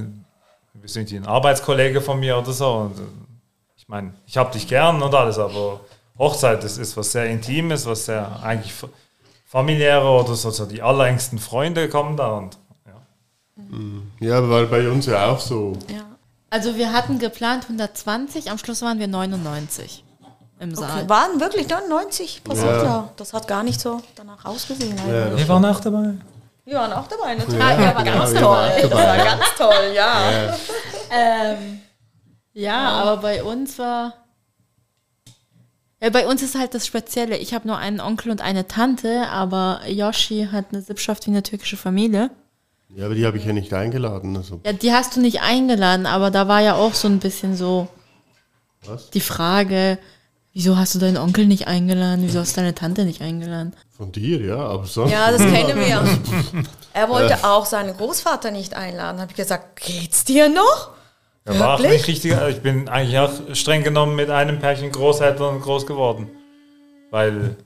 [0.74, 2.68] wir sind ein Arbeitskollege von mir oder so.
[2.72, 3.02] Und äh,
[3.76, 5.80] ich meine, ich habe dich gern und alles, aber
[6.18, 8.88] Hochzeit, das ist was sehr Intimes, was sehr eigentlich fa-
[9.46, 12.56] familiäre oder so, so die allerengsten Freunde kommen da und
[12.86, 12.92] ja.
[14.20, 15.72] Ja, war bei uns ja auch so.
[15.88, 16.02] Ja.
[16.50, 20.04] Also wir hatten geplant 120, am Schluss waren wir 99
[20.58, 20.98] im Saal.
[21.02, 21.08] Okay.
[21.08, 22.82] Waren wirklich 99 Prozent, Ja.
[22.84, 23.10] ja.
[23.16, 24.96] Das hat gar nicht so danach ausgesehen.
[25.08, 25.36] Ja.
[25.36, 26.14] Wir waren auch dabei.
[26.70, 27.58] Wir waren auch dabei, natürlich.
[27.58, 28.44] Genau, auch wir dabei.
[28.44, 30.30] waren Das war ganz toll, ja.
[30.30, 30.56] Ja.
[31.10, 31.80] Ähm,
[32.52, 34.14] ja, aber bei uns war.
[36.00, 37.38] Ja, bei uns ist halt das Spezielle.
[37.38, 41.42] Ich habe nur einen Onkel und eine Tante, aber Yoshi hat eine Sippschaft wie eine
[41.42, 42.30] türkische Familie.
[42.94, 44.36] ja, aber die habe ich ja nicht eingeladen.
[44.36, 44.60] Also.
[44.64, 47.88] Ja, die hast du nicht eingeladen, aber da war ja auch so ein bisschen so
[48.86, 49.10] Was?
[49.10, 49.98] die Frage,
[50.52, 52.24] wieso hast du deinen Onkel nicht eingeladen?
[52.24, 53.74] Wieso hast du deine Tante nicht eingeladen?
[53.96, 55.12] Von dir, ja, aber sonst.
[55.12, 56.02] Ja, das kennen wir.
[56.92, 59.20] Er wollte auch seinen Großvater nicht einladen.
[59.20, 60.90] Habe ich gesagt, geht's dir noch?
[61.46, 61.98] Ja, war auch Wirklich?
[61.98, 62.34] nicht richtig.
[62.36, 66.28] also Ich bin eigentlich auch streng genommen mit einem Pärchen Großeltern groß geworden.
[67.12, 67.56] Weil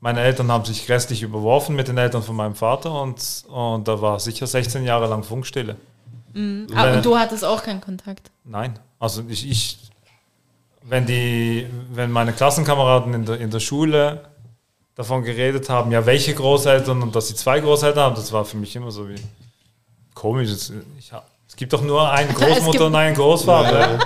[0.00, 4.00] meine Eltern haben sich grässlich überworfen mit den Eltern von meinem Vater und, und da
[4.02, 5.76] war sicher 16 Jahre lang Funkstille.
[6.74, 8.30] Ah, und du hattest auch keinen Kontakt.
[8.44, 8.78] Nein.
[8.98, 9.87] Also ich, ich
[10.82, 14.24] wenn die, wenn meine Klassenkameraden in der, in der Schule
[14.94, 18.56] davon geredet haben, ja, welche Großeltern und dass sie zwei Großeltern haben, das war für
[18.56, 19.16] mich immer so wie
[20.14, 20.50] komisch.
[20.50, 23.98] Es, ich, hab- es gibt doch nur eine Großmutter und einen Großvater.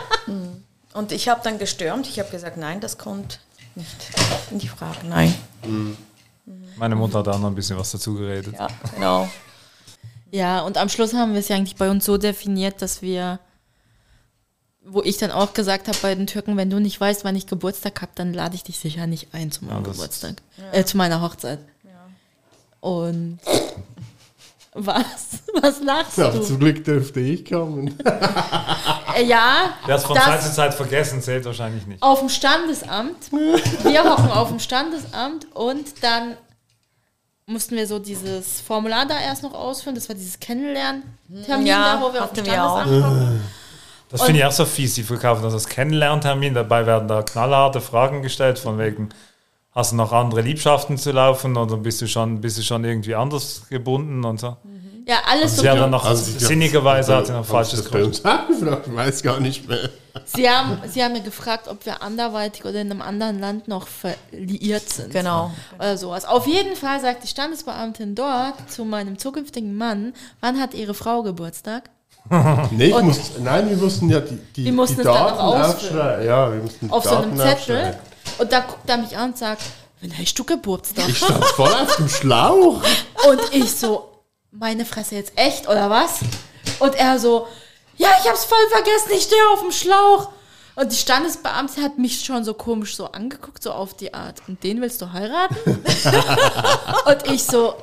[0.95, 2.07] Und ich habe dann gestürmt.
[2.07, 3.41] Ich habe gesagt, nein, das kommt
[3.75, 3.89] nicht
[4.51, 4.99] in die Frage.
[5.09, 5.35] Nein.
[6.77, 8.55] Meine Mutter hat auch noch ein bisschen was dazu geredet.
[8.59, 9.29] Ja, genau.
[10.31, 13.39] Ja, und am Schluss haben wir es ja eigentlich bei uns so definiert, dass wir,
[14.85, 17.47] wo ich dann auch gesagt habe bei den Türken, wenn du nicht weißt, wann ich
[17.47, 20.37] Geburtstag habe, dann lade ich dich sicher nicht ein zu meinem das- Geburtstag,
[20.73, 21.61] äh, zu meiner Hochzeit.
[22.81, 23.39] Und
[24.75, 25.29] was?
[25.61, 26.41] Was lachst Ja, du?
[26.43, 27.97] zum Glück dürfte ich kommen.
[29.15, 32.03] Äh, ja, Wer es von das- Zeit zu Zeit vergessen, zählt wahrscheinlich nicht.
[32.03, 33.31] auf dem Standesamt.
[33.31, 36.39] Wir hocken auf dem Standesamt und dann
[37.45, 39.97] mussten wir so dieses Formular da erst noch ausfüllen.
[39.97, 42.81] Das war dieses Kennenlernen-Termin, Ja, da, wo wir auf dem hatten wir auch.
[42.81, 43.41] Standesamt hocken.
[44.13, 44.95] Das finde ich auch so fies.
[44.95, 46.55] Die verkaufen das als Kennenlerntermin.
[46.55, 49.09] Dabei werden da knallharte Fragen gestellt, von wegen,
[49.73, 53.15] hast du noch andere Liebschaften zu laufen oder bist du schon, bist du schon irgendwie
[53.15, 54.57] anders gebunden und so.
[55.07, 55.63] Ja, alles so.
[55.63, 58.19] Sie haben dann noch, Also, sinnigerweise hat sie noch Haben Sie falsches Grund.
[58.19, 59.91] Ich weiß gar nicht mehr.
[60.27, 63.89] Sie haben, sie haben mir gefragt, ob wir anderweitig oder in einem anderen Land noch
[63.89, 65.11] verliiert sind.
[65.11, 65.51] Genau.
[65.79, 66.25] Oder sowas.
[66.27, 71.23] Auf jeden Fall sagt die Standesbeamtin dort zu meinem zukünftigen Mann, wann hat ihre Frau
[71.23, 71.91] Geburtstag?
[72.71, 76.27] Nee, ich muss, nein, wir mussten ja die, die, Wir mussten die Daten aufschreiben.
[76.27, 77.99] Ja, wir mussten die Auf so einem Daten Zettel.
[78.39, 79.63] Und da guckt er mich an und sagt,
[80.01, 81.09] wann hast du Geburtstag?
[81.09, 82.83] Ich stand voll auf dem Schlauch.
[83.29, 84.09] Und ich so,
[84.51, 86.21] meine Fresse jetzt echt oder was?
[86.79, 87.47] Und er so,
[87.97, 90.31] ja, ich hab's voll vergessen, ich stehe auf dem Schlauch.
[90.75, 94.43] Und die Standesbeamte hat mich schon so komisch so angeguckt, so auf die Art.
[94.49, 95.57] Und den willst du heiraten?
[97.07, 97.75] und ich so,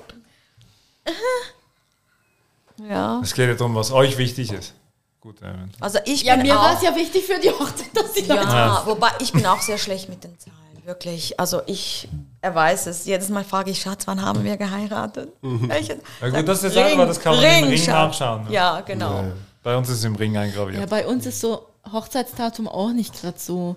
[2.88, 3.20] Ja.
[3.22, 4.74] Es geht ja darum, was euch wichtig ist.
[5.22, 5.36] Gut,
[5.82, 8.26] Also ich ja, bin mir auch, war es ja wichtig für die Hochzeit, dass sie
[8.26, 12.08] da ja, wobei ich bin auch sehr schlecht mit den Zahlen, wirklich, also ich,
[12.42, 13.06] er weiß es.
[13.06, 15.34] Jedes Mal frage ich, Schatz, wann haben wir geheiratet?
[15.42, 15.98] Welches?
[16.22, 17.88] Ja gut, das ist einfach, das kann man im Ring Schatz.
[17.88, 18.46] nachschauen.
[18.46, 18.52] ne?
[18.54, 19.26] Ja, genau.
[19.62, 20.80] Bei uns ist es im Ring eingraviert.
[20.80, 23.76] Ja, bei uns ist so Hochzeitsdatum auch nicht gerade so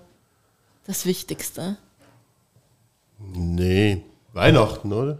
[0.87, 1.75] das Wichtigste.
[3.19, 5.17] Nee, Weihnachten, oder?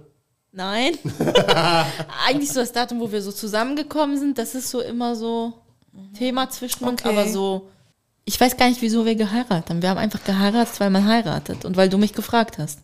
[0.54, 0.98] Nein.
[2.28, 5.54] Eigentlich so das Datum, wo wir so zusammengekommen sind, das ist so immer so
[6.18, 7.10] Thema zwischen uns, Okay.
[7.10, 7.70] aber so.
[8.26, 9.82] Ich weiß gar nicht, wieso wir geheiratet haben.
[9.82, 12.80] Wir haben einfach geheiratet, weil man heiratet und weil du mich gefragt hast.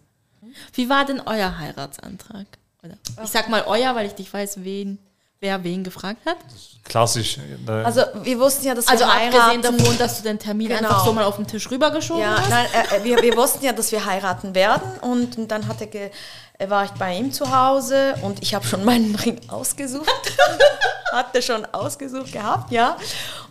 [0.74, 2.46] Wie war denn euer Heiratsantrag?
[2.84, 4.98] Oder ich sag mal euer, weil ich nicht weiß, wen,
[5.42, 6.38] wer wen gefragt hat.
[6.84, 7.38] Klassisch.
[7.68, 9.78] äh, Also wir wussten ja, dass Also wir abgesehen heiraten.
[9.78, 10.80] davon, dass du den Termin Genau.
[10.90, 12.50] einfach so mal auf den Tisch rübergeschoben Ja, hast.
[12.50, 15.80] nein, äh, äh, wir, wir wussten ja, dass wir heiraten werden und, und dann hat
[15.82, 16.12] er ge,
[16.58, 20.10] äh, war ich bei ihm zu Hause und ich habe schon meinen Ring ausgesucht.
[21.12, 22.96] Hatte schon ausgesucht gehabt, ja.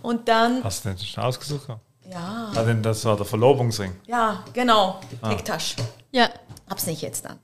[0.01, 1.67] Und dann, Hast du den schon ausgesucht?
[2.09, 3.97] ja, Ah, denn das war der Verlobungsring.
[4.07, 5.75] ja, genau, Picktasch.
[6.13, 6.29] Ja.
[6.71, 7.39] Hab's nicht jetzt dann.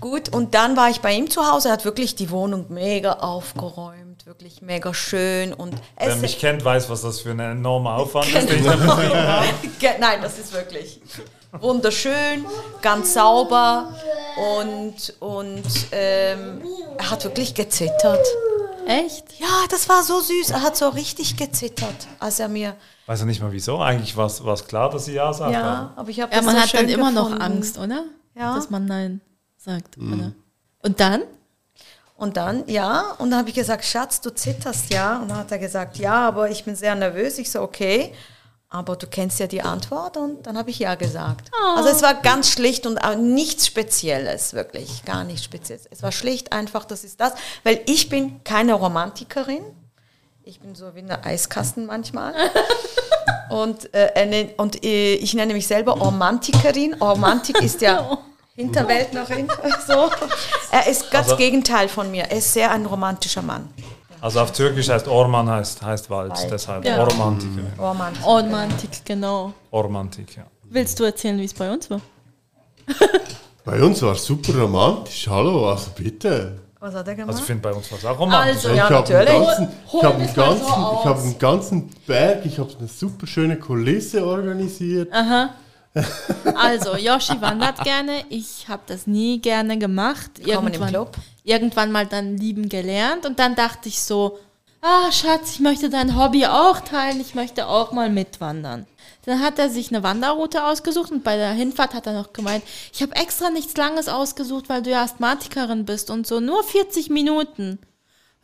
[0.00, 1.68] Gut, und dann war ich bei ihm zu Hause.
[1.68, 5.52] Er hat wirklich die Wohnung mega aufgeräumt, wirklich mega schön.
[5.52, 8.76] Und Wer mich kennt, weiß, was das für ein enormer Aufwand ist, den ich da
[8.76, 9.46] betrieben habe.
[9.78, 11.00] Ge- Nein, das ist wirklich
[11.60, 12.44] wunderschön,
[12.80, 13.94] ganz sauber
[14.60, 15.62] und, und
[15.92, 16.62] ähm,
[16.98, 18.26] er hat wirklich gezittert.
[18.86, 19.38] Echt?
[19.38, 20.50] Ja, das war so süß.
[20.50, 22.74] Er hat so richtig gezittert, als er mir.
[23.06, 23.78] Weiß ja nicht mal wieso.
[23.78, 25.52] Eigentlich war es klar, dass sie ja sagt.
[25.52, 27.42] Ja, aber ich habe Ja, das man so hat dann immer noch gefunden.
[27.42, 28.04] Angst, oder?
[28.34, 28.56] Ja.
[28.56, 29.20] Dass man Nein
[29.62, 29.96] sagt.
[29.98, 30.32] Oder?
[30.82, 31.22] Und dann?
[32.16, 35.20] Und dann, ja, und dann habe ich gesagt, Schatz, du zitterst ja.
[35.20, 37.38] Und dann hat er gesagt, ja, aber ich bin sehr nervös.
[37.38, 38.12] Ich so, okay,
[38.68, 40.16] aber du kennst ja die Antwort.
[40.16, 41.50] Und dann habe ich ja gesagt.
[41.76, 45.86] Also es war ganz schlicht und auch nichts Spezielles, wirklich, gar nichts Spezielles.
[45.90, 47.32] Es war schlicht einfach, das ist das,
[47.64, 49.64] weil ich bin keine Romantikerin.
[50.44, 52.34] Ich bin so wie eine Eiskasten manchmal.
[53.50, 56.94] Und, äh, und äh, ich nenne mich selber Romantikerin.
[56.94, 58.16] Romantik ist ja
[58.54, 59.48] Hinterwäldlerin.
[59.86, 60.10] So.
[60.70, 62.24] Er ist ganz Also- Gegenteil von mir.
[62.24, 63.68] Er ist sehr ein romantischer Mann.
[64.20, 66.50] Also auf Türkisch heißt Orman heißt, heißt Wald, Wald.
[66.50, 67.00] deshalb Ja.
[67.00, 67.48] Ormantik.
[67.78, 68.24] Romantik.
[68.24, 69.52] Romantik, genau.
[69.72, 70.44] Ormantik, ja.
[70.64, 72.00] Willst du erzählen, wie es bei uns war?
[73.64, 75.28] Bei uns war es super romantisch.
[75.28, 76.58] Hallo, also bitte.
[76.80, 77.28] Was hat er gemacht?
[77.30, 78.56] Also ich finde, bei uns war es auch romantisch.
[78.56, 79.46] Also, ich ja, habe einen natürlich.
[79.46, 83.26] ganzen, ich hab mich einen ganzen, ich hab einen ganzen Berg, ich habe eine super
[83.28, 85.12] schöne Kulisse organisiert.
[86.54, 88.24] Also, Yoshi wandert gerne.
[88.28, 90.30] Ich habe das nie gerne gemacht.
[90.38, 91.12] Willkommen im Club.
[91.44, 93.26] irgendwann mal dann lieben gelernt.
[93.26, 94.38] Und dann dachte ich so,
[94.80, 97.20] ah, Schatz, ich möchte dein Hobby auch teilen.
[97.20, 98.86] Ich möchte auch mal mitwandern.
[99.24, 102.64] Dann hat er sich eine Wanderroute ausgesucht und bei der Hinfahrt hat er noch gemeint,
[102.92, 106.40] ich habe extra nichts Langes ausgesucht, weil du ja Asthmatikerin bist und so.
[106.40, 107.78] Nur 40 Minuten.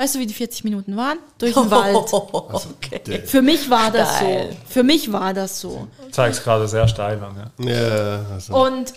[0.01, 1.19] Weißt du, wie die 40 Minuten waren?
[1.39, 1.97] Durch den Wald.
[2.13, 3.23] okay.
[3.27, 4.51] Für mich war das Geil.
[4.53, 4.57] so.
[4.73, 5.89] Für mich war das so.
[6.13, 7.73] Zeig's gerade sehr steil an, ja.
[7.73, 8.55] Ja, also.
[8.55, 8.93] Und,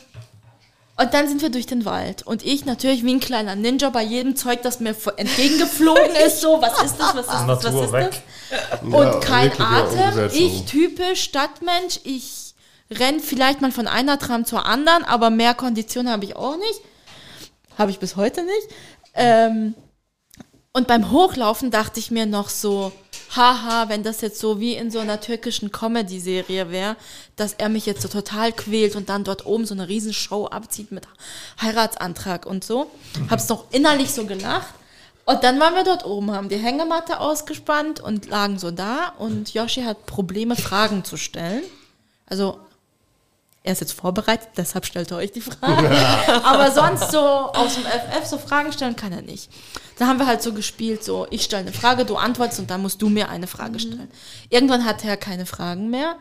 [0.98, 2.22] und dann sind wir durch den Wald.
[2.28, 6.40] Und ich natürlich wie ein kleiner Ninja bei jedem Zeug, das mir entgegengeflogen ist.
[6.40, 7.16] So, was ist das?
[7.16, 7.74] Was ist das?
[7.74, 8.22] Was ist weg.
[8.52, 8.60] das?
[8.88, 10.00] Ja, Und kein ja, Atem.
[10.00, 10.38] ungefähr so.
[10.38, 12.00] ich typisch Stadtmensch.
[12.04, 12.54] Ich
[12.92, 16.82] renn vielleicht mal von einer Tram zur anderen, aber mehr Kondition habe ich auch nicht.
[17.76, 18.68] Habe ich bis heute nicht.
[19.16, 19.74] Ähm,
[20.74, 22.94] und beim Hochlaufen dachte ich mir noch so,
[23.36, 26.96] haha, wenn das jetzt so wie in so einer türkischen Comedy-Serie wäre,
[27.36, 30.92] dass er mich jetzt so total quält und dann dort oben so eine Riesenshow abzieht
[30.92, 31.08] mit
[31.62, 32.90] Heiratsantrag und so.
[33.30, 34.74] Hab's noch innerlich so gelacht.
[35.26, 39.54] Und dann waren wir dort oben, haben die Hängematte ausgespannt und lagen so da und
[39.54, 41.64] Yoshi hat Probleme, Fragen zu stellen.
[42.26, 42.60] Also
[43.64, 45.90] er ist jetzt vorbereitet, deshalb stellt er euch die Frage.
[46.44, 49.52] Aber sonst so aus dem FF so Fragen stellen kann er nicht.
[50.00, 52.82] Da haben wir halt so gespielt, so ich stelle eine Frage, du antwortest und dann
[52.82, 54.10] musst du mir eine Frage stellen.
[54.50, 56.16] Irgendwann hatte er keine Fragen mehr.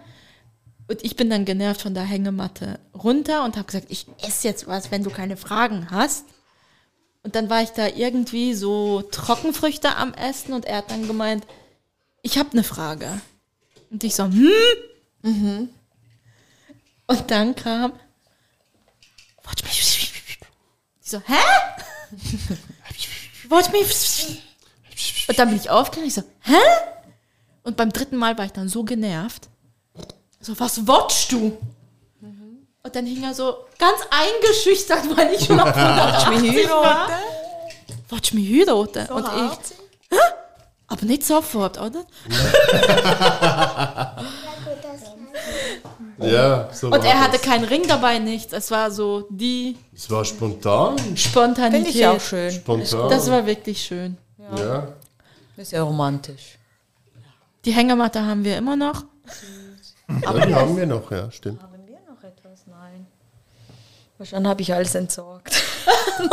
[0.86, 4.66] Und ich bin dann genervt von der Hängematte runter und habe gesagt, ich esse jetzt
[4.66, 6.26] was, wenn du keine Fragen hast.
[7.22, 11.46] Und dann war ich da irgendwie so Trockenfrüchte am Essen und er hat dann gemeint,
[12.22, 13.20] ich habe eine Frage.
[13.90, 15.68] Und ich so, hm?
[17.10, 17.92] Und dann kam,
[19.42, 19.70] watch me.
[19.70, 21.34] Ich so, hä?
[23.48, 23.80] watch me.
[25.26, 26.60] Und dann bin ich aufgegangen, ich so, hä?
[27.64, 29.48] Und beim dritten Mal war ich dann so genervt.
[30.40, 31.58] So, was watchst du?
[32.82, 37.08] Und dann hing er so ganz eingeschüchtert, weil ich schon auf 180 war.
[38.08, 39.08] Watch me Hürote.
[39.12, 40.16] Und ich, Hä?
[40.86, 42.06] aber nicht sofort, oder?
[46.18, 47.42] ja, so Und war er hatte das.
[47.42, 48.52] keinen Ring dabei, nichts.
[48.52, 50.96] Es war so die Es war spontan.
[51.16, 51.84] Spontanität.
[51.86, 52.50] Finde ich auch schön.
[52.50, 53.10] Spontan.
[53.10, 54.16] Das war wirklich schön.
[54.56, 54.88] ja.
[55.56, 56.56] Das ist ja romantisch.
[57.66, 59.04] Die Hängematte haben wir immer noch.
[60.22, 61.62] ja, die haben wir noch, ja, stimmt.
[61.62, 62.60] Haben wir noch etwas?
[62.66, 63.06] Nein.
[64.16, 65.54] Wahrscheinlich habe ich alles entsorgt.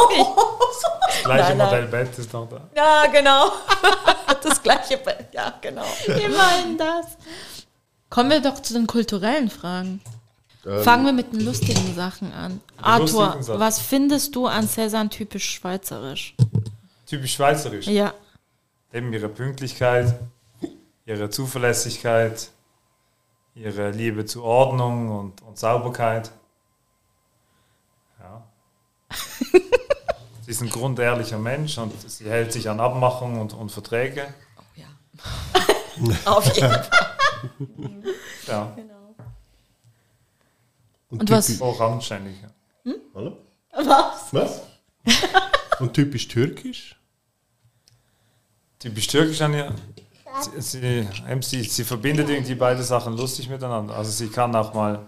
[1.08, 1.68] Das gleiche Nein, nein.
[1.68, 2.62] Modell Bett ist noch da.
[2.76, 3.52] Ja, genau.
[4.44, 4.98] Das gleiche.
[4.98, 5.84] Be- Ja, genau.
[6.06, 7.18] Immerhin das.
[8.10, 10.02] Kommen wir doch zu den kulturellen Fragen.
[10.66, 12.62] Ähm, Fangen wir mit den lustigen Sachen an.
[12.82, 13.60] Arthur, Sachen.
[13.60, 16.36] was findest du an Cäsar typisch schweizerisch?
[17.06, 17.88] Typisch schweizerisch.
[17.88, 18.14] Ja.
[18.92, 20.20] Eben ihre Pünktlichkeit,
[21.06, 22.50] ihre Zuverlässigkeit,
[23.56, 26.32] ihre Liebe zu Ordnung und, und Sauberkeit.
[28.20, 28.44] Ja.
[30.42, 34.34] sie ist ein grundehrlicher Mensch und sie hält sich an Abmachungen und, und Verträge.
[36.26, 37.07] Auf jeden Fall.
[38.48, 38.76] Ja,
[41.10, 42.36] Und was- typisch- auch anständig.
[42.42, 42.94] ja.
[43.16, 43.38] Hallo?
[43.74, 44.34] Was?
[44.34, 44.62] Was?
[45.80, 46.96] Und typisch türkisch?
[48.80, 49.74] Typisch türkisch an ihr.
[50.42, 53.96] Sie, sie, eben sie, sie verbindet irgendwie beide Sachen lustig miteinander.
[53.96, 55.08] Also sie kann auch mal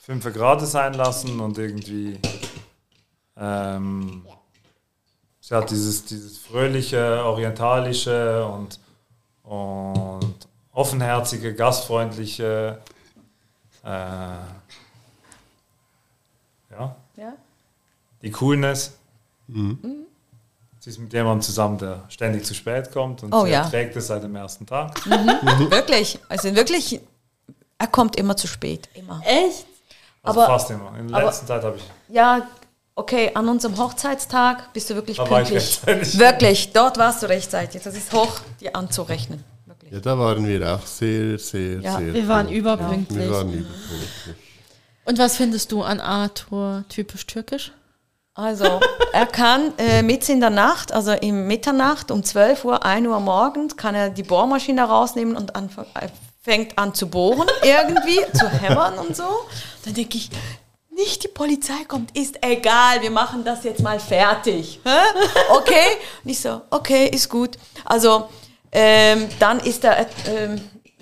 [0.00, 2.18] 5 Grad sein lassen und irgendwie
[3.36, 4.26] ähm,
[5.40, 8.78] sie hat dieses, dieses fröhliche, orientalische und,
[9.42, 12.78] und offenherzige, gastfreundliche
[13.84, 14.46] äh, ja,
[17.16, 17.32] Ja?
[18.22, 18.92] die Coolness.
[19.48, 23.62] Sie ist mit jemandem zusammen, der ständig zu spät kommt und Oh sie ja.
[23.64, 25.04] erträgt es seit dem ersten Tag.
[25.06, 26.18] Wirklich.
[26.28, 27.00] Also wirklich,
[27.78, 28.88] er kommt immer zu spät.
[28.94, 29.20] Immer.
[29.24, 29.66] Echt?
[30.22, 30.96] Also Aber- fast immer.
[30.98, 31.84] In der aber- letzten Zeit habe ich.
[32.08, 32.46] Ja,
[32.94, 35.80] okay, an unserem Hochzeitstag bist du wirklich Da war ich pünktlich.
[35.86, 36.18] rechtzeitig.
[36.18, 37.82] Wirklich, dort warst du rechtzeitig.
[37.82, 39.44] Das ist hoch dir anzurechnen.
[39.92, 42.14] Ja, da waren wir auch sehr, sehr, Ja, sehr.
[42.14, 43.18] Wir waren überpünktlich.
[43.18, 44.36] Wir waren überpünktlich.
[45.04, 47.72] Und was findest du an Arthur typisch türkisch?
[48.32, 48.80] Also,
[49.12, 53.20] er kann äh, mitten in der Nacht, also im Mitternacht um 12 Uhr, 1 Uhr
[53.20, 56.08] morgens, kann er die Bohrmaschine rausnehmen und anfang, äh,
[56.40, 59.28] fängt an zu bohren irgendwie, zu hämmern und so.
[59.84, 60.30] Dann denke ich,
[60.88, 64.80] nicht die Polizei kommt, ist egal, wir machen das jetzt mal fertig.
[64.84, 64.98] Hä?
[65.50, 65.98] Okay?
[66.24, 67.58] Und ich so, okay, ist gut.
[67.84, 68.30] Also,
[68.72, 70.60] ähm, dann ist er, ähm,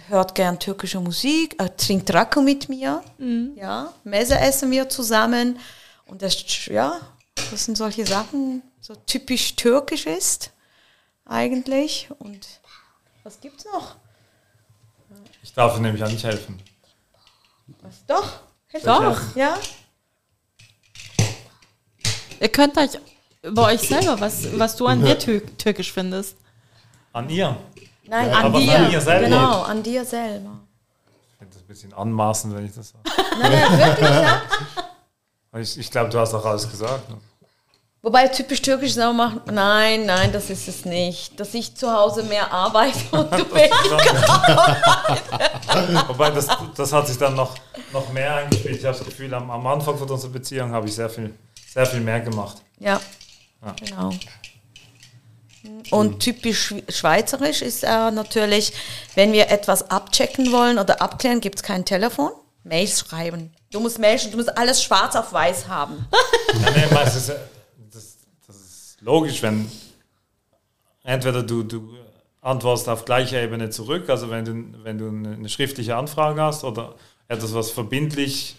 [0.08, 3.02] hört gern türkische Musik, er trinkt Rakı mit mir,
[3.56, 5.58] ja, Messe essen wir zusammen.
[6.06, 7.00] Und das, ja,
[7.50, 10.50] das sind solche Sachen, so typisch türkisch ist,
[11.24, 12.08] eigentlich.
[12.18, 12.46] Und
[13.22, 13.94] was gibt's noch?
[15.42, 16.60] Ich darf nämlich auch nicht helfen.
[17.82, 18.04] Was?
[18.06, 18.40] Doch,
[18.84, 19.36] Doch.
[19.36, 19.56] ja.
[22.40, 22.98] Ihr könnt euch
[23.42, 26.36] über euch selber, was, was du an dir tür türkisch findest.
[27.12, 27.56] An ihr.
[28.06, 28.76] Nein, Ja, an aber dir.
[28.76, 29.24] an mir selber.
[29.26, 30.50] Genau, an dir selber.
[31.32, 33.04] Ich finde das ein bisschen anmaßend, wenn ich das sage.
[33.40, 34.42] Nein, nein, wirklich, ja.
[35.60, 37.08] Ich, ich glaube, du hast auch alles gesagt.
[37.08, 37.16] ne?
[38.02, 41.38] Wobei typisch türkisch sauer machen, nein, nein, das ist es nicht.
[41.38, 43.98] Dass ich zu Hause mehr arbeite und du weniger.
[46.08, 46.46] Wobei, das,
[46.76, 47.56] das hat sich dann noch,
[47.92, 48.78] noch mehr eingespielt.
[48.78, 51.34] Ich habe das Gefühl, am, am Anfang von unserer Beziehung habe ich sehr viel,
[51.72, 52.58] sehr viel mehr gemacht.
[52.78, 52.98] Ja,
[53.64, 53.74] Ja.
[53.78, 54.10] genau.
[55.90, 58.72] Und typisch schw- schweizerisch ist er natürlich,
[59.14, 62.30] wenn wir etwas abchecken wollen oder abklären, gibt es kein Telefon.
[62.64, 63.52] Mails schreiben.
[63.70, 66.06] Du musst Mails, du musst alles schwarz auf weiß haben.
[66.62, 67.36] Ja, nee, es ist, äh,
[67.92, 69.70] das, das ist logisch, wenn
[71.04, 71.94] entweder du, du
[72.40, 76.96] antwortest auf gleicher Ebene zurück, also wenn du, wenn du eine schriftliche Anfrage hast oder
[77.28, 78.56] etwas, was verbindlich,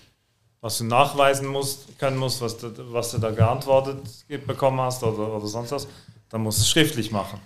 [0.62, 3.98] was du nachweisen musst, können musst, was du, was du da geantwortet
[4.48, 5.88] bekommen hast oder, oder sonst was,
[6.32, 7.40] dann musst du es schriftlich machen.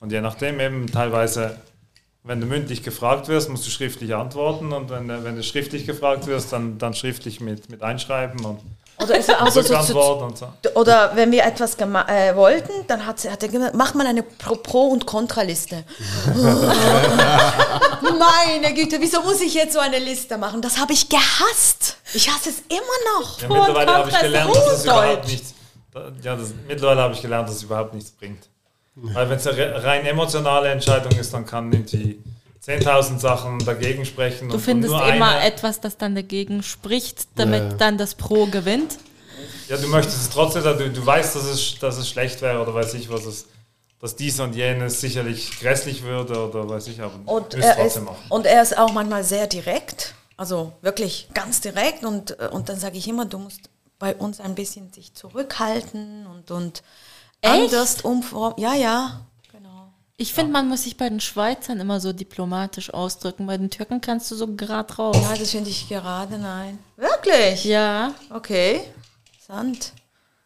[0.00, 1.58] Und je nachdem eben teilweise,
[2.24, 5.86] wenn du mündlich gefragt wirst, musst du schriftlich antworten und wenn, du- wenn du schriftlich
[5.86, 8.60] gefragt wirst, dann, dann schriftlich mit, mit einschreiben und
[9.02, 10.48] Oder ist er auch so, so, so, so.
[10.74, 14.22] oder wenn wir etwas äh, wollten, dann hat, sie- hat er gesagt, mach mal eine
[14.22, 15.84] Pro-, Pro und Kontraliste.
[18.18, 20.60] Meine Güte, wieso muss ich jetzt so eine Liste machen?
[20.62, 21.96] Das habe ich gehasst.
[22.14, 23.40] Ich hasse es immer noch.
[23.40, 25.54] Ja, mittlerweile habe ich gelernt, dass es überhaupt nichts.
[26.22, 28.48] Ja, das, mittlerweile habe ich gelernt, dass es überhaupt nichts bringt.
[28.94, 32.18] Weil wenn es eine re- rein emotionale Entscheidung ist, dann kann irgendwie
[32.64, 34.48] 10.000 Sachen dagegen sprechen.
[34.48, 37.68] Du findest nur immer eine, etwas, das dann dagegen spricht, damit Ja.
[37.74, 38.98] dann das Pro gewinnt.
[39.68, 42.72] Ja, du möchtest es trotzdem, du, du weißt, dass es, dass es schlecht wäre oder
[42.74, 43.46] weiß ich was, es,
[44.00, 48.04] dass dies und jenes sicherlich grässlich würde oder weiß ich, aber Und er, ist, trotzdem
[48.04, 48.24] machen.
[48.30, 52.04] und er ist auch manchmal sehr direkt, also wirklich ganz direkt.
[52.04, 53.60] Und, und dann sage ich immer, du musst
[53.98, 56.82] bei uns ein bisschen sich zurückhalten und, und
[57.40, 57.52] Echt?
[57.52, 58.58] anders umformen.
[58.58, 59.20] Ja, ja,
[59.52, 59.92] genau.
[60.16, 63.46] Ich finde, man muss sich bei den Schweizern immer so diplomatisch ausdrücken.
[63.46, 65.16] Bei den Türken kannst du so grad raus.
[65.20, 66.78] Ja, das finde ich gerade nein.
[66.96, 67.64] Wirklich?
[67.64, 68.14] Ja.
[68.30, 68.82] Okay.
[69.46, 69.92] Sand.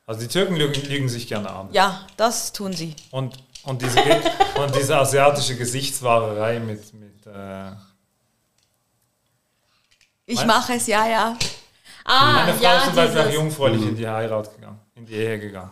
[0.07, 1.69] Also die Türken lügen, lügen sich gerne an.
[1.73, 2.97] Ja, das tun sie.
[3.13, 4.01] Und, und, diese,
[4.57, 7.71] und diese asiatische Gesichtswahrerei mit, mit äh,
[10.27, 11.37] Ich mache es, ja, ja.
[12.05, 15.15] Ah, Meine Frau ja, ist zum Beispiel auch jungfräulich in die Heirat gegangen, in die
[15.15, 15.71] Ehe gegangen.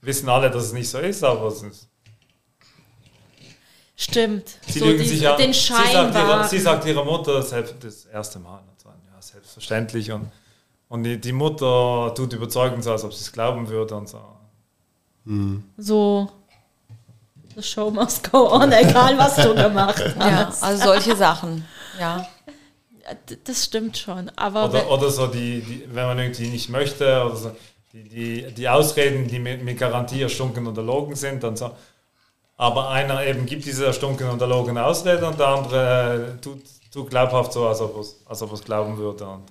[0.00, 1.88] Wissen alle, dass es nicht so ist, aber es ist.
[3.96, 4.56] Stimmt.
[4.66, 5.36] Sie so lügen sich an.
[5.38, 8.58] den sie, Schein sagt ihrer, sie sagt ihrer Mutter das, das erste Mal.
[8.68, 10.10] Und so, ja, selbstverständlich.
[10.10, 10.30] Und,
[10.88, 14.20] und die, die Mutter tut überzeugend so, als ob sie es glauben würde und so.
[15.76, 16.28] So,
[17.54, 20.64] the show must go on, egal was du gemacht Ja, hast.
[20.64, 21.64] also solche Sachen.
[22.00, 22.26] Ja.
[23.44, 24.30] Das stimmt schon.
[24.36, 27.50] Aber Oder, oder so, die, die, wenn man irgendwie nicht möchte, oder so,
[27.92, 31.70] die, die, die Ausreden, die mit, mit Garantie erstunken und erlogen sind und so.
[32.56, 37.10] Aber einer eben gibt diese erstunken und erlogene Ausrede und der andere äh, tut, tut
[37.10, 39.24] glaubhaft so, als ob er es- als ob es glauben würde.
[39.26, 39.42] Und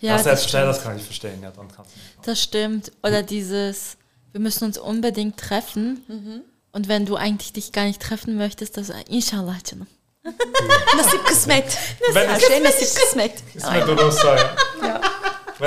[0.00, 0.64] ja, ja, das, selbst stimmt.
[0.64, 1.40] das kann ich verstehen.
[1.42, 2.26] Ja, dann kann's nicht.
[2.26, 2.92] das stimmt.
[3.02, 3.96] Oder dieses,
[4.32, 6.42] wir müssen uns unbedingt treffen.
[6.72, 9.86] Und wenn du eigentlich dich gar nicht treffen möchtest, das Inshallah canım.
[10.96, 11.64] Nasip kısmet.
[12.12, 12.94] Wenn ist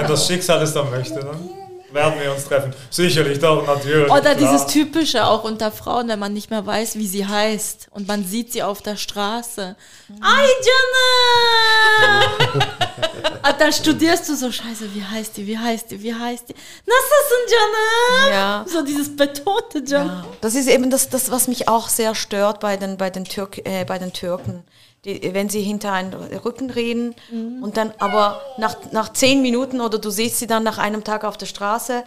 [0.07, 1.49] das Schicksal es dann möchte, dann
[1.91, 2.73] werden wir uns treffen.
[2.89, 4.11] Sicherlich, doch, natürlich.
[4.11, 4.37] Oder klar.
[4.51, 8.25] dieses Typische auch unter Frauen, wenn man nicht mehr weiß, wie sie heißt und man
[8.25, 9.75] sieht sie auf der Straße.
[10.21, 10.47] Ay
[13.49, 16.55] und dann studierst du so, scheiße, wie heißt die, wie heißt die, wie heißt die?
[16.85, 18.33] Nasılsın canım?
[18.33, 18.65] Ja.
[18.67, 20.23] So dieses betonte Canım.
[20.41, 23.65] Das ist eben das, das was mich auch sehr stört bei den, bei den, Türk,
[23.65, 24.63] äh, bei den Türken.
[25.05, 27.15] Die, wenn sie hinter einen Rücken reden
[27.61, 31.23] und dann aber nach, nach zehn Minuten oder du siehst sie dann nach einem Tag
[31.23, 32.03] auf der Straße,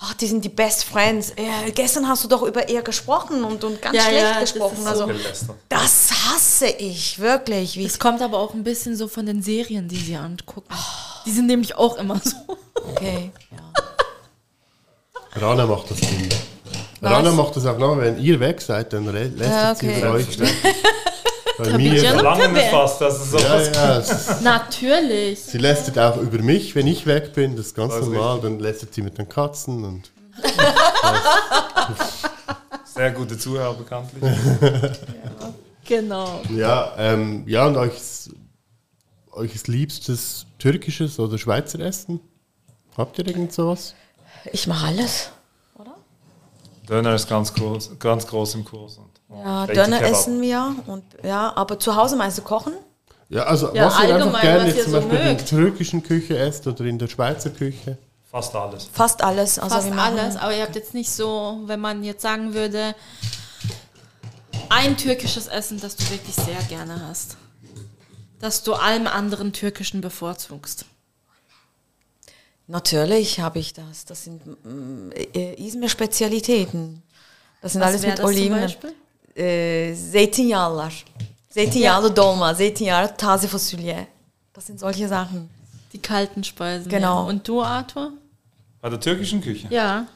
[0.00, 1.30] ach, die sind die Best Friends.
[1.36, 4.52] Äh, gestern hast du doch über ihr gesprochen und, und ganz Ja, schlecht ja, das
[4.52, 4.78] gesprochen.
[4.80, 5.54] ist also, Geläster.
[5.68, 7.76] das hasse ich wirklich.
[7.76, 10.74] Wie Es kommt aber auch ein bisschen so von den Serien, die sie angucken.
[11.24, 12.34] Die sind nämlich auch immer so.
[12.90, 13.30] okay.
[13.52, 15.40] Ja.
[15.40, 17.08] Rana macht das immer.
[17.10, 19.98] Rana macht das auch noch, wenn ihr weg seid, dann lä- lässt Ja, sie okay.
[20.00, 20.26] über euch.
[21.58, 22.48] Bei ja mir.
[22.48, 25.40] nicht fast, dass es Ja, sowas ja, es ist- Natürlich.
[25.40, 28.40] sie lästert auch über mich, wenn ich weg bin, das ist ganz Das ist normal.
[28.40, 30.10] Dann lästert sie mit den Katzen und
[32.84, 34.22] sehr gute Zuhörer bekanntlich.
[35.84, 36.40] Genau.
[36.54, 37.92] ja, ähm, ja und euch,
[39.32, 42.20] euch liebstes türkisches oder Schweizer Essen?
[42.96, 43.92] Habt ihr irgend sowas?
[44.52, 45.30] Ich mache alles.
[46.88, 48.98] Döner ist ganz groß, ganz groß im Kurs.
[48.98, 50.74] Und Ja, Döner essen wir.
[50.86, 52.74] Und, ja, aber zu Hause meinst du kochen?
[53.28, 55.48] Ja, also Ja, was ihr einfach allgemein, gerne jetzt zum so Beispiel in der mögt.
[55.48, 57.96] türkischen Küche esst oder in der Schweizer Küche.
[58.30, 58.88] Fast alles.
[58.92, 59.58] Fast alles.
[59.58, 62.94] Also Fast alles, aber ihr habt jetzt nicht so, wenn man jetzt sagen würde,
[64.68, 67.36] ein türkisches Essen, das du wirklich sehr gerne hast.
[68.40, 70.86] Das du allem anderen türkischen bevorzugst.
[72.66, 74.04] Natürlich habe ich das.
[74.04, 77.02] Das sind mm, äh, Izmir-Spezialitäten.
[77.60, 78.74] Das sind Was alles mit das zum Oliven.
[79.36, 81.04] Äh, Zeytinyağlılar.
[81.50, 84.06] Zeytinyağlı dolma, Zeytinyağlı taze fasulye.
[84.56, 85.48] Das sind solche Sachen.
[85.92, 86.88] Die kalten Speisen.
[86.90, 87.02] Genau.
[87.02, 87.22] Ja.
[87.28, 88.12] Und du, Arthur?
[88.82, 89.68] Bei der türkischen Küche.
[89.70, 90.06] Ja.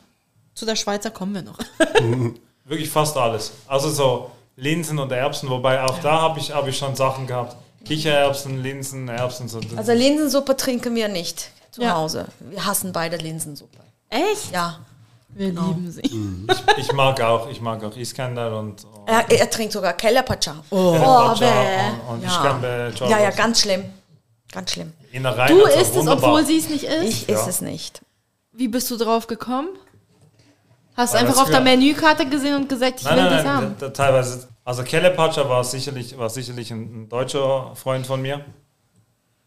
[0.55, 1.59] Zu der Schweizer kommen wir noch.
[2.65, 3.53] Wirklich fast alles.
[3.69, 7.57] Also so Linsen und Erbsen, wobei auch da habe ich, hab ich schon Sachen gehabt.
[7.85, 9.49] Kichererbsen, Linsen, Erbsen.
[9.49, 9.61] So.
[9.77, 11.95] Also Linsensuppe trinken wir nicht zu Ja.
[11.95, 12.27] Hause.
[12.41, 13.79] Wir hassen beide Linsensuppe.
[14.09, 14.53] Echt?
[14.53, 14.79] Ja.
[15.29, 16.01] Wir lieben sie.
[16.79, 20.63] ich mag auch, ich mag auch Iskender und, und Er, er trinkt sogar Kellerpacha.
[20.71, 22.11] Oh, Pacha bäh.
[22.11, 23.09] und, und Ja.
[23.09, 23.85] Ja, ja, ganz schlimm.
[24.53, 24.93] Ganz schlimm.
[25.13, 25.57] Innereien.
[25.59, 27.03] Du also isst es, obwohl sie es nicht isst?
[27.23, 27.35] Ich Ja.
[27.39, 28.01] esse es nicht.
[28.53, 29.69] Wie bist du drauf gekommen?
[30.97, 33.55] Hast du einfach auf der Menükarte gesehen und gesagt, ich Nein, will nein, das nein,
[33.57, 33.77] haben?
[33.79, 34.49] da, da, teilweise.
[34.65, 38.45] Also Kellepatscha war sicherlich, war sicherlich ein, ein deutscher Freund von mir.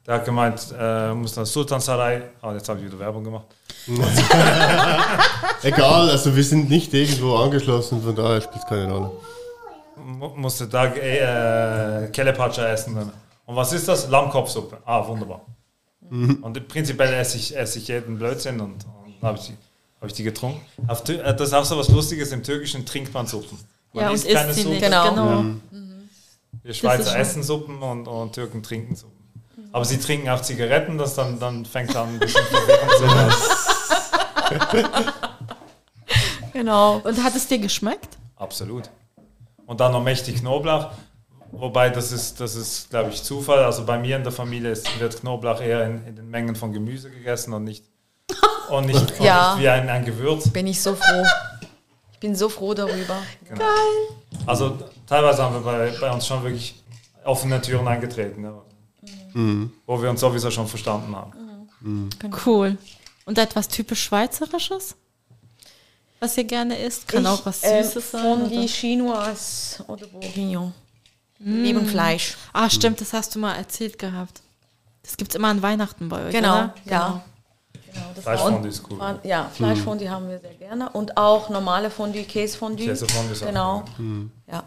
[0.06, 2.22] Der hat gemeint, äh, muss nach Sultansaray.
[2.42, 3.48] Ah, jetzt habe ich wieder Werbung gemacht.
[5.64, 9.12] Egal, also wir sind nicht irgendwo angeschlossen, von daher spielt es keine Rolle.
[9.98, 12.98] Mu- musste da äh, Kellepatscha essen.
[13.46, 14.10] Und was ist das?
[14.10, 14.78] Lammkopfsuppe.
[14.86, 15.42] Ah, wunderbar.
[16.12, 19.58] Und prinzipiell esse ich, esse ich jeden Blödsinn und, und habe ich, die-
[20.02, 20.62] hab ich die getrunken.
[20.88, 23.60] Auf, Tü- äh, das ist auch so was Lustiges, im Türkischen trinkt man Suppen.
[23.94, 24.76] Man Ja, und isst isst keine sie Suppe.
[24.76, 24.84] nicht.
[24.86, 25.10] Genau.
[25.10, 25.46] genau.
[26.64, 29.19] Wir Schweizer schon- essen Suppen und, und Türken trinken Suppen.
[29.72, 33.34] Aber sie trinken auch Zigaretten, das dann, dann fängt an ein bisschen verwirrend zu werden.
[36.54, 36.98] Genau.
[37.04, 38.18] Und hat es dir geschmeckt?
[38.36, 38.90] Absolut.
[39.66, 40.90] Und dann noch mächtig Knoblauch.
[41.52, 43.64] Wobei, das ist, das ist glaube ich, Zufall.
[43.64, 46.72] Also bei mir in der Familie ist, wird Knoblauch eher in, in den Mengen von
[46.74, 47.84] Gemüse gegessen und nicht,
[48.70, 49.54] und nicht, und Ja.
[49.56, 50.50] nicht wie ein, ein Gewürz.
[50.50, 51.24] Bin ich so froh.
[52.14, 53.18] Ich bin so froh darüber.
[54.46, 56.76] Also teilweise haben wir bei, bei uns schon wirklich
[57.24, 58.44] offene Türen eingetreten,
[59.34, 59.70] ja.
[59.86, 62.10] wo wir uns sowieso schon verstanden haben.
[62.46, 62.78] Cool.
[63.26, 64.96] Und etwas typisch Schweizerisches?
[66.20, 67.08] Was ihr gerne isst?
[67.08, 68.22] Kann auch was Süßes sein.
[68.22, 68.68] Fondue Oder?
[68.68, 70.74] Chinoise oder Bourguignon.
[71.40, 72.36] Wir Lieben Fleisch.
[72.52, 74.42] Ah, stimmt, das hast du mal erzählt gehabt.
[75.04, 76.76] Das gibt es immer an Weihnachten bei euch, Genau, oder?
[76.86, 77.24] ja.
[77.74, 79.20] Genau, das Fleischfondue ist cool.
[79.24, 80.90] Ja, Fleischfondue haben wir sehr gerne.
[80.90, 82.86] Und auch normale Fondue, Käsefondue.
[82.86, 83.84] Käsefondue ist auch Genau.
[84.52, 84.64] Ja.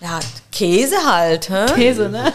[0.00, 0.20] Ja,
[0.52, 1.66] Käse halt, hä?
[1.74, 2.32] Käse, ne?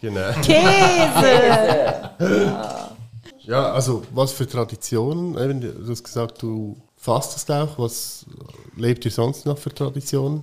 [0.00, 0.32] Genau.
[0.42, 2.10] Käse!
[3.46, 5.36] Ja, also was für Traditionen?
[5.38, 7.78] Eben, Du hast gesagt, du fastest auch.
[7.78, 8.24] Was
[8.76, 10.42] lebt ihr sonst noch für Traditionen?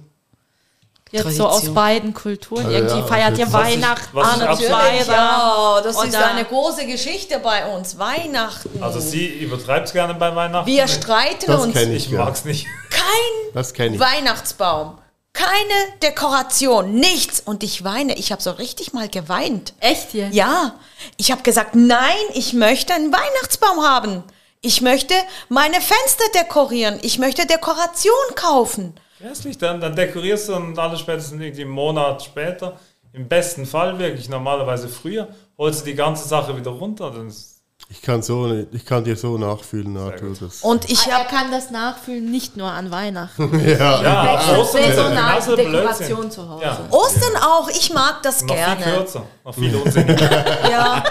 [1.12, 1.76] Jetzt so aus Tradition.
[1.76, 2.64] beiden Kulturen.
[2.72, 4.08] Ja, Irgendwie ja, feiert ihr was Weihnachten.
[4.14, 7.98] was ist an absolut- Natürlich, ja, das ist eine große Geschichte bei uns.
[7.98, 8.82] Weihnachten.
[8.82, 10.66] Also sie übertreibt es gerne bei Weihnachten.
[10.68, 11.74] wir streiten Das uns.
[11.74, 12.24] kenne ich, Ich ja.
[12.24, 12.66] mag es nicht.
[12.90, 14.00] Kein ich.
[14.00, 14.98] Weihnachtsbaum.
[15.42, 17.40] Keine Dekoration, nichts.
[17.40, 18.16] Und ich weine.
[18.16, 19.74] Ich habe so richtig mal geweint.
[19.80, 20.36] Echt jetzt?
[20.36, 20.76] Ja,
[21.18, 24.24] ich habe gesagt, nein, ich möchte einen Weihnachtsbaum haben.
[24.62, 25.16] Ich möchte
[25.50, 27.00] meine Fenster dekorieren.
[27.02, 28.94] Ich möchte Dekoration kaufen.
[29.20, 32.80] Grässlich, dann, dann dekorierst du und alles spätestens irgendwie einen Monat später.
[33.12, 35.28] Im besten Fall wirklich, normalerweise früher,
[35.58, 37.10] holst du die ganze Sache wieder runter.
[37.10, 37.51] Dann ist,
[37.90, 40.34] Ich kann, so, ich kann dir so nachfühlen, Arthur.
[40.62, 43.60] Und ich Er habe kann das nachfühlen, nicht nur an Weihnachten.
[43.68, 44.02] ja.
[44.02, 45.72] ja, Ostern ist Saisonale genauso Blödsinn.
[45.74, 46.64] Dekoration zu Hause.
[46.64, 48.84] Ja, Ostern auch, ich mag das noch viel gerne.
[48.84, 50.46] kürzer, noch viel unsinniger.
[50.72, 51.04] Ja.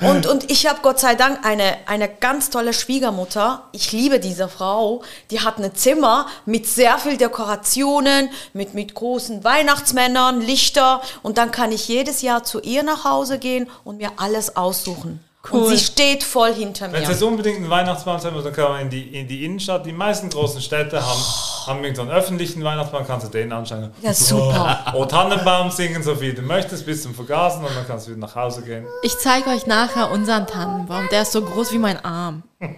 [0.00, 3.64] Und, und ich habe Gott sei Dank eine, eine ganz tolle Schwiegermutter.
[3.72, 5.02] Ich liebe diese Frau.
[5.30, 11.02] Die hat ein Zimmer mit sehr viel Dekorationen, mit, mit großen Weihnachtsmännern, Lichter.
[11.22, 15.22] Und dann kann ich jedes Jahr zu ihr nach Hause gehen und mir alles aussuchen.
[15.50, 15.68] Und Cool.
[15.70, 17.02] sie steht voll hinter Wenn mir.
[17.02, 19.84] es jetzt unbedingt einen Weihnachtsbaum sein muss, dann kann man in die, in die Innenstadt.
[19.84, 21.20] Die meisten großen Städte haben,
[21.66, 23.90] haben irgendeinen öffentlichen Weihnachtsbaum, kannst du den anschauen.
[24.02, 24.92] Ja, super.
[24.94, 28.20] Oh, Tannenbaum singen, so viel du möchtest, bis zum Vergasen und dann kannst du wieder
[28.20, 28.86] nach Hause gehen.
[29.02, 31.08] Ich zeige euch nachher unseren Tannenbaum.
[31.10, 32.44] Der ist so groß wie mein Arm.
[32.60, 32.68] Der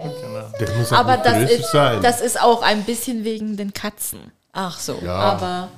[0.78, 2.02] muss auch Aber nicht das größer ist, sein.
[2.02, 4.32] das ist auch ein bisschen wegen den Katzen.
[4.54, 4.98] Ach so.
[5.04, 5.12] ja.
[5.14, 5.68] Aber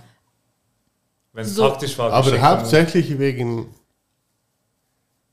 [1.32, 1.66] Wenn es So.
[1.68, 2.12] praktisch war.
[2.12, 3.74] Aber hauptsächlich wegen.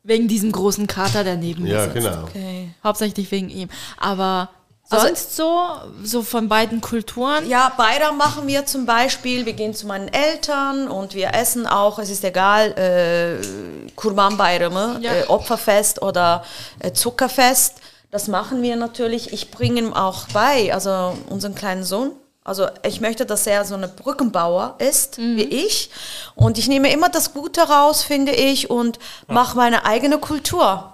[0.04, 1.94] Wegen diesem großen Kater, der neben mir Ja, sitzt.
[1.96, 2.24] genau.
[2.24, 2.74] Okay.
[2.84, 3.70] Hauptsächlich wegen ihm.
[3.98, 4.50] Aber
[4.90, 5.60] Also- sonst so,
[6.04, 7.48] so von beiden Kulturen.
[7.48, 9.46] Ja, Bayram machen wir zum Beispiel.
[9.46, 15.02] Wir gehen zu meinen Eltern und wir essen auch, es ist egal, äh, Kurban Bayram,
[15.02, 15.14] Ja.
[15.14, 16.44] äh, Opferfest oder
[16.80, 17.76] äh, Zuckerfest.
[18.12, 19.32] Das machen wir natürlich.
[19.34, 22.12] Ich bringe ihm auch bei, also unseren kleinen Sohn.
[22.44, 25.90] Also ich möchte, dass er so eine Brückenbauer ist, wie ich.
[26.36, 30.94] Und ich nehme immer das Gute raus, finde ich, und mache meine eigene Kultur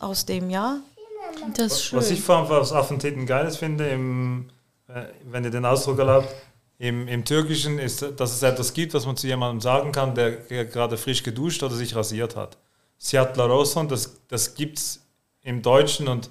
[0.00, 0.78] aus dem, ja.
[1.54, 1.98] Das ist schön.
[1.98, 4.48] Was ich vor allem aus Affentiten Geiles finde, im,
[4.88, 6.28] äh, wenn ihr den Ausdruck erlaubt,
[6.78, 10.32] im, im Türkischen ist, dass es etwas gibt, was man zu jemandem sagen kann, der,
[10.66, 12.58] gerade frisch geduscht oder sich rasiert hat.
[12.98, 15.00] Siatla Roson, das, das gibt es
[15.42, 16.28] im Deutschen und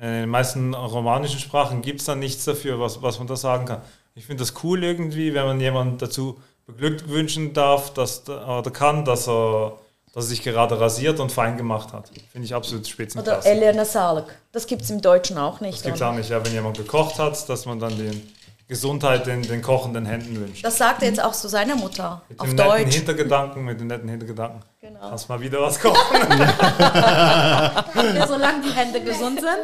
[0.00, 3.66] in den meisten romanischen Sprachen gibt es dann nichts dafür, was, was man da sagen
[3.66, 3.82] kann.
[4.14, 9.28] Ich finde das cool irgendwie, wenn man jemanden dazu beglückwünschen darf, dass, oder kann, dass
[9.28, 9.76] er,
[10.14, 12.10] dass er sich gerade rasiert und fein gemacht hat.
[12.32, 13.48] Finde ich absolut Oder spitzenklasse.
[13.48, 14.34] Elena Salk.
[14.52, 15.74] Das gibt es im Deutschen auch nicht.
[15.74, 16.10] Das gibt es oder?
[16.10, 18.22] auch nicht, ja, wenn jemand gekocht hat, dass man dann die
[18.70, 20.64] Gesundheit in den kochenden Händen wünscht.
[20.64, 22.22] Das sagt er jetzt auch zu seiner Mutter.
[22.28, 22.94] mit auf dem netten Deutsch.
[22.94, 24.62] Hintergedanken, mit dem netten Hintergedanken.
[24.80, 25.08] Genau.
[25.08, 25.98] Kannst mal wieder was kochen.
[28.28, 29.58] Solange die Hände gesund sind,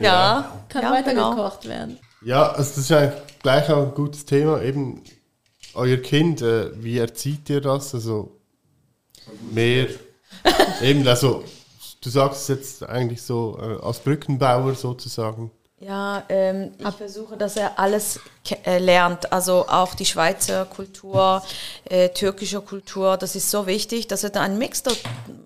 [0.00, 0.52] Ja.
[0.68, 1.98] kann Ja, weitergekocht werden.
[2.22, 4.62] Ja, also das ist eigentlich gleich auch ein gutes Thema.
[4.62, 5.02] Eben
[5.74, 7.94] euer Kind, äh, wie erzieht ihr das?
[7.94, 8.32] Also
[9.52, 9.86] mehr,
[10.82, 11.44] eben, also
[12.00, 15.50] du sagst es jetzt eigentlich so äh, als Brückenbauer sozusagen.
[15.78, 18.18] Ja, ähm, ich versuche, dass er alles
[18.64, 19.30] äh, lernt.
[19.30, 21.42] Also auch die Schweizer Kultur,
[21.84, 23.18] äh, türkische Kultur.
[23.18, 24.82] Das ist so wichtig, dass er da einen Mix,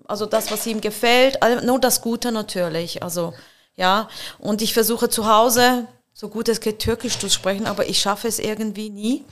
[0.07, 3.03] also das, was ihm gefällt, nur das Gute natürlich.
[3.03, 3.33] Also
[3.75, 4.09] ja,
[4.39, 8.27] und ich versuche zu Hause, so gut es geht, Türkisch zu sprechen, aber ich schaffe
[8.27, 9.25] es irgendwie nie.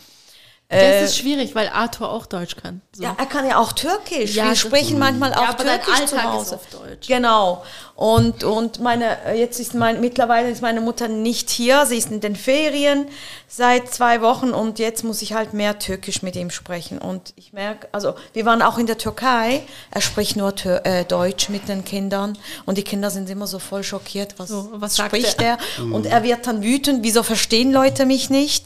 [0.71, 2.81] Das ist schwierig, weil Arthur auch Deutsch kann.
[2.91, 3.01] So.
[3.01, 4.35] Ja, er kann ja auch Türkisch.
[4.35, 6.55] Ja, Wir sprechen manchmal auch Ja, aber dein Türkisch zu ist Hause.
[6.57, 7.07] auf Deutsch.
[7.07, 7.63] Genau.
[7.95, 11.87] Und, und meine, jetzt ist mein, mittlerweile ist meine Mutter nicht hier.
[11.87, 13.07] Sie ist in den Ferien
[13.47, 16.99] seit zwei Wochen und jetzt muss ich halt mehr Türkisch mit ihm sprechen.
[16.99, 19.63] Und ich merke, also wir waren auch in der Türkei.
[19.89, 23.57] Er spricht nur Tür, äh, Deutsch mit den Kindern und die Kinder sind immer so
[23.57, 24.35] voll schockiert.
[24.37, 25.57] Was, So, was spricht er?
[25.79, 25.83] er?
[25.91, 27.03] Und er wird dann wütend.
[27.03, 28.65] Wieso verstehen Leute mich nicht?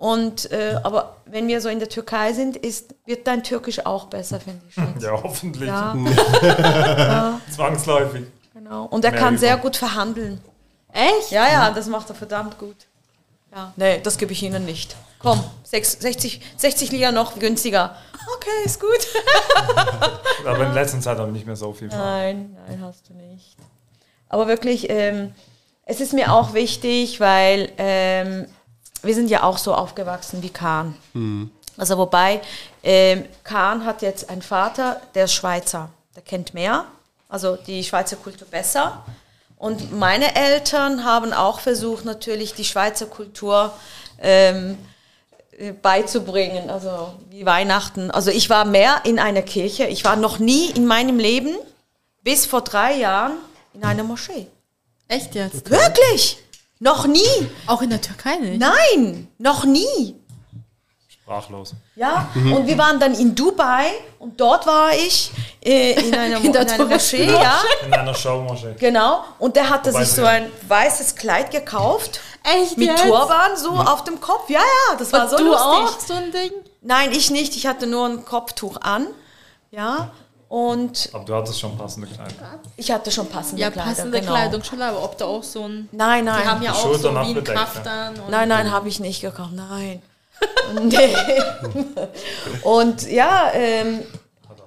[0.00, 4.06] Und äh, aber wenn wir so in der Türkei sind, ist, wird dein Türkisch auch
[4.06, 4.94] besser, finde ich schon.
[5.00, 5.68] ja, hoffentlich.
[6.42, 8.24] Ja, Zwangsläufig.
[8.54, 8.86] genau.
[8.86, 9.64] Und er Mehr kann sehr Übung.
[9.64, 10.40] gut verhandeln.
[10.90, 11.30] Echt?
[11.32, 12.76] Ja, ja, das macht er verdammt gut.
[13.54, 13.74] Ja.
[13.76, 14.96] Nee, das gebe ich Ihnen nicht.
[15.18, 17.94] Komm, sechs- 60, 60 Lira noch günstiger.
[18.36, 19.06] Okay, ist gut.
[20.46, 21.88] Aber in letzter Zeit habe ich nicht mehr so viel.
[21.88, 23.54] Nein, nein, hast du nicht.
[24.30, 25.34] Aber wirklich, ähm,
[25.84, 28.46] es ist mir auch wichtig, weil ähm,
[29.02, 30.94] wir sind ja auch so aufgewachsen wie Kahn.
[31.14, 32.40] Und Also wobei,
[32.82, 36.84] ähm, Kahn hat jetzt einen Vater, der ist Schweizer, der kennt mehr,
[37.28, 39.04] also die Schweizer Kultur besser.
[39.56, 43.72] Und meine Eltern haben auch versucht, natürlich die Schweizer Kultur
[44.20, 44.78] ähm,
[45.58, 48.10] äh, beizubringen, also wie Weihnachten.
[48.10, 51.54] Also ich war mehr in einer Kirche, ich war noch nie in meinem Leben,
[52.22, 53.32] bis vor drei Jahren,
[53.74, 54.46] in einer Moschee.
[55.08, 55.70] Echt jetzt?
[55.70, 56.38] Wirklich?
[56.80, 57.20] Noch nie?
[57.66, 58.58] Auch in der Türkei nicht?
[58.60, 60.16] Nein, noch nie.
[61.08, 61.74] Sprachlos.
[61.94, 63.86] Ja, und wir waren dann in Dubai
[64.18, 65.30] und dort war ich
[65.64, 68.74] äh, in einer, In der in einer Moschee, ja, In einer Showmoschee.
[68.78, 69.22] genau.
[69.38, 73.02] Und der hatte Wobei sich so ein weißes Kleid gekauft Echt mit jetzt?
[73.04, 74.48] Turban so auf dem Kopf.
[74.48, 75.66] Ja, ja, das war Und so du lustig.
[75.66, 76.50] auch so ein Ding?
[76.80, 77.54] Nein, ich nicht.
[77.56, 79.06] Ich hatte nur ein Kopftuch an.
[79.70, 80.10] Ja,
[80.50, 82.34] und Aber du hattest schon passende Kleider.
[82.76, 83.88] ich hatte schon passende Ja, Kleider.
[83.88, 84.32] passende genau.
[84.32, 85.88] Kleidung schon, aber ob da auch so ein...
[85.92, 86.42] Nein, nein.
[86.42, 87.40] Die haben ja Die auch so wie ein ja.
[87.54, 88.14] Kaftan.
[88.28, 89.52] Nein, nein, habe ich nicht gekauft.
[89.52, 90.02] Nein.
[90.82, 91.14] nee.
[92.64, 94.02] Und ja, ähm,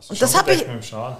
[0.08, 1.18] Und das hab bedeckt ich- mit dem Schal.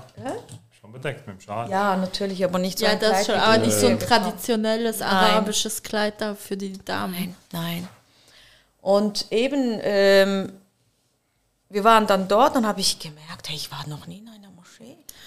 [0.80, 1.70] Schon bedeckt mit dem Schal.
[1.70, 5.02] ja, natürlich, aber nicht so Ja, ein das Kleid schon, aber nicht so ein traditionelles
[5.02, 7.36] arabisches Kleid da für die Damen.
[7.52, 7.86] Nein.
[8.82, 10.54] Und eben, ähm,
[11.70, 14.44] wir waren dann dort und habe ich gemerkt, hey, ich war noch nie in einer.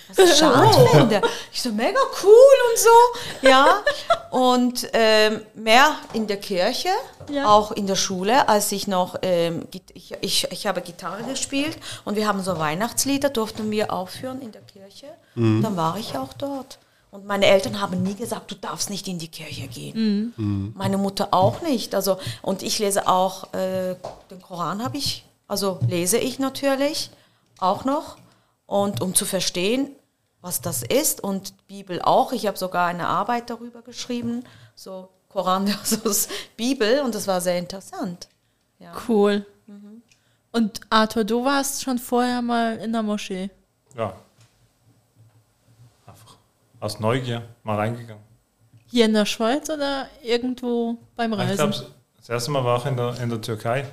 [0.08, 1.20] Was ich schade finde.
[1.52, 2.30] Ich so, mega cool
[2.70, 3.48] und so.
[3.48, 3.82] Ja.
[4.30, 6.90] Und ähm, mehr in der Kirche,
[7.30, 7.46] Ja.
[7.48, 12.16] auch in der Schule, als ich noch, ähm, ich, ich, ich habe Gitarre gespielt und
[12.16, 15.06] wir haben so Weihnachtslieder, durften wir aufführen in der Kirche.
[15.34, 16.78] Und dann war ich auch dort.
[17.10, 20.72] Und meine Eltern haben nie gesagt, du darfst nicht in die Kirche gehen.
[20.76, 21.94] Meine Mutter auch nicht.
[21.94, 23.96] Also, und ich lese auch, äh,
[24.30, 27.10] den Koran habe ich, also lese ich natürlich
[27.58, 28.16] auch noch.
[28.66, 29.90] Und um zu verstehen,
[30.40, 32.32] was das ist und Bibel auch.
[32.32, 34.44] Ich habe sogar eine Arbeit darüber geschrieben,
[34.74, 38.28] so Koran versus Bibel und das war sehr interessant.
[39.08, 39.44] Cool.
[40.52, 43.50] Und Arthur, du warst schon vorher mal in der Moschee.
[43.96, 44.14] Ja.
[46.06, 46.36] Einfach
[46.80, 48.22] aus Neugier mal reingegangen.
[48.86, 51.56] Hier in der Schweiz oder irgendwo beim Ich Reisen?
[51.56, 53.86] glaube, das erste Mal war ich in der, in der Türkei.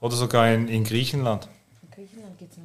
[0.00, 1.48] Oder sogar in, in Griechenland.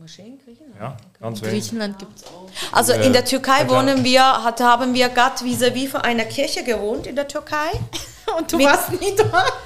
[0.08, 0.76] In Griechenland?
[0.80, 1.54] Ja, ganz wenig.
[1.54, 2.48] Griechenland gibt es auch.
[2.72, 6.64] Also in der Türkei Ja, wohnen wir, hat, haben wir gerade vis-à-vis von einer Kirche
[6.64, 7.72] gewohnt in der Türkei.
[8.38, 9.64] Und du Mit- warst nie dort?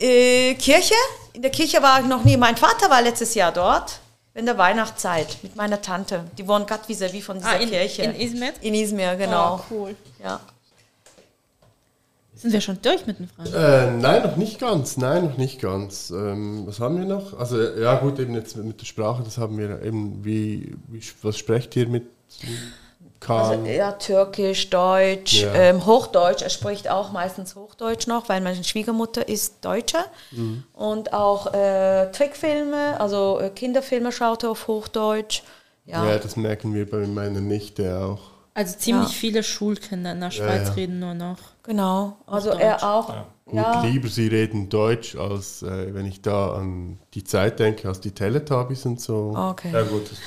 [0.00, 0.94] Äh, Kirche?
[1.34, 2.36] In der Kirche war ich noch nie.
[2.36, 3.98] Mein Vater war letztes Jahr dort.
[4.34, 6.24] In der Weihnachtszeit mit meiner Tante.
[6.38, 8.02] Die wohnen gerade vis-à-vis von dieser Ah, in, Kirche.
[8.02, 8.52] in Izmir?
[8.62, 9.56] In Izmir, genau.
[9.56, 9.96] Oh, cool.
[10.22, 10.40] Ja.
[12.42, 13.52] Sind wir schon durch mit den Fragen?
[13.54, 14.96] Äh, nein, noch nicht ganz.
[14.96, 16.10] Nein, noch nicht ganz.
[16.10, 17.38] Ähm, was haben wir noch?
[17.38, 20.24] Also, ja, gut, eben jetzt mit der Sprache, das haben wir eben.
[20.24, 22.04] Wie, wie was sprecht ihr mit
[23.20, 23.60] Kahn?
[23.60, 25.54] Also, ja, Türkisch, Deutsch, Ja.
[25.54, 26.42] ähm, Hochdeutsch.
[26.42, 29.98] Er spricht auch meistens Hochdeutsch noch, weil meine Schwiegermutter ist Deutsche.
[30.32, 30.64] Mhm.
[30.72, 35.42] Und auch äh, Trickfilme, also äh, Kinderfilme schaut er auf Hochdeutsch.
[35.86, 36.04] Ja.
[36.08, 36.18] ja.
[36.18, 38.32] das merken wir bei meiner Nichte auch.
[38.54, 39.14] Also ziemlich Ja.
[39.14, 40.74] viele Schulkinder in der Schweiz ja.
[40.74, 41.38] reden nur noch.
[41.62, 42.16] Genau.
[42.26, 42.62] Also Hochdeutsch.
[42.64, 43.08] er auch.
[43.08, 43.26] Ja.
[43.44, 43.82] Gut, Ja.
[43.84, 48.10] lieber sie reden Deutsch, als äh, wenn ich da an die Zeit denke, als die
[48.12, 49.34] Teletubbies und so.
[49.36, 49.70] Okay.
[49.72, 50.20] Ja gut, das ist.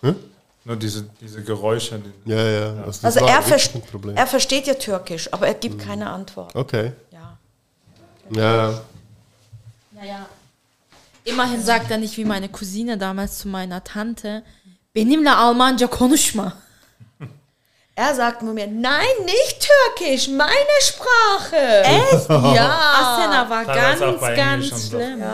[0.00, 0.16] Hm?
[0.64, 1.98] Nur diese, diese Geräusche.
[1.98, 2.68] Die, Ja, ja.
[2.84, 4.16] Also, das Also er, Problem.
[4.16, 6.54] er versteht ja Türkisch, aber er gibt keine Antwort.
[6.54, 6.92] Okay.
[7.10, 7.38] Ja.
[8.30, 8.80] Ja, ja.
[9.92, 10.26] Naja.
[11.24, 14.42] Immerhin sagt er nicht wie meine Cousine damals zu meiner Tante,
[14.92, 16.52] benimle Almanca konuşma.
[17.98, 20.48] Er sagt nur mir, nein, nicht Türkisch, meine
[20.80, 21.82] Sprache.
[21.82, 22.28] Echt?
[22.54, 23.16] Ja.
[23.18, 25.24] Asena war Teilweise ganz, ganz Englisch schlimm.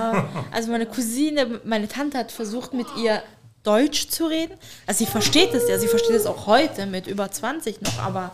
[0.51, 3.23] Also meine Cousine, meine Tante hat versucht, mit ihr
[3.65, 4.55] Deutsch zu reden.
[4.87, 8.31] Also sie versteht es ja, sie versteht es auch heute mit über 20 noch, aber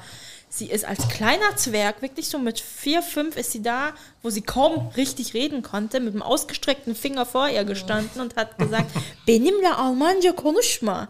[0.49, 4.43] sie ist als kleiner Zwerg, wirklich so mit vier, fünf ist sie da, wo sie
[4.43, 8.93] kaum richtig reden konnte, mit dem ausgestreckten Finger vor ihr gestanden und hat gesagt,
[9.26, 11.09] benimle Almanca konuşma.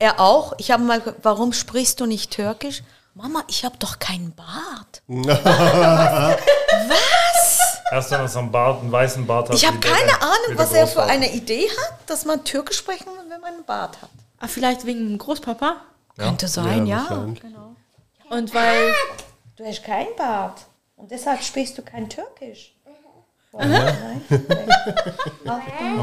[0.00, 0.54] Er auch.
[0.58, 2.82] Ich habe mal, warum sprichst du nicht Türkisch?
[3.14, 5.02] Mama, ich habe doch keinen Bart.
[7.92, 9.56] erst wenn er so einen Bart, einen weißen Bart hat.
[9.56, 13.18] Ich habe keine Ahnung, was er für eine Idee hat, dass man Türkisch sprechen muss,
[13.28, 14.10] wenn man einen Bart hat.
[14.38, 15.76] Ah, vielleicht wegen dem Großpapa?
[16.16, 17.06] Könnte sein, ja.
[17.08, 17.42] wahrscheinlich.
[18.30, 18.94] Und weil
[19.60, 20.62] Du hast keinen Bart.
[20.96, 22.74] Und deshalb sprichst du kein Türkisch.
[23.52, 24.16] Man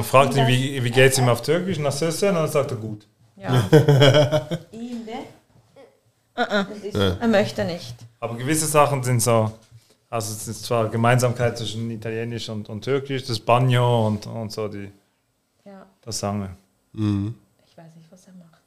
[0.04, 1.80] fragt ihn, wie, wie geht es ihm auf Türkisch?
[1.80, 3.08] Na, Sösse, und dann sagt er gut.
[3.38, 3.52] Ja.
[4.72, 5.26] Ihm, ne?
[6.36, 7.96] Das ist, er möchte nicht.
[8.20, 9.52] Aber gewisse Sachen sind so,
[10.10, 14.68] also es ist zwar Gemeinsamkeit zwischen Italienisch und, und Türkisch, das Bagno und, und so
[14.68, 14.92] die,
[15.66, 15.86] Ja.
[16.02, 16.50] das Sange.
[16.94, 18.62] Ich weiß nicht, was er macht.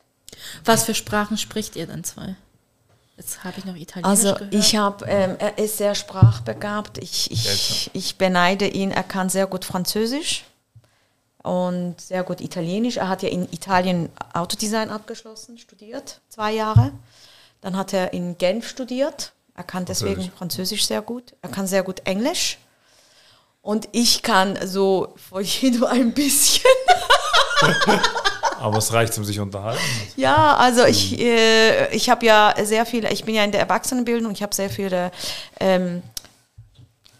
[0.65, 2.35] was für Sprachen spricht ihr denn zwei?
[3.17, 4.55] Jetzt habe ich noch Italienisch Also gehört.
[4.55, 6.99] ich habe, ähm, er ist sehr sprachbegabt.
[6.99, 10.45] Ich, ich, ich beneide ihn, er kann sehr gut Französisch
[11.43, 12.99] und sehr gut Italienisch.
[12.99, 16.93] Er hat ja in Italien Autodesign abgeschlossen, studiert, zwei Jahre.
[17.61, 19.33] Dann hat er in Genf studiert.
[19.55, 20.39] Er kann deswegen Französisch.
[20.39, 21.35] Französisch sehr gut.
[21.43, 22.59] Er kann sehr gut Englisch.
[23.63, 26.71] Und ich kann so vor jedem ein bisschen.
[28.61, 29.81] Aber es reicht, um sich unterhalten.
[30.17, 34.33] Ja, also ich, äh, ich habe ja sehr viele, ich bin ja in der Erwachsenenbildung,
[34.33, 35.11] ich habe sehr viele
[35.59, 36.03] ähm,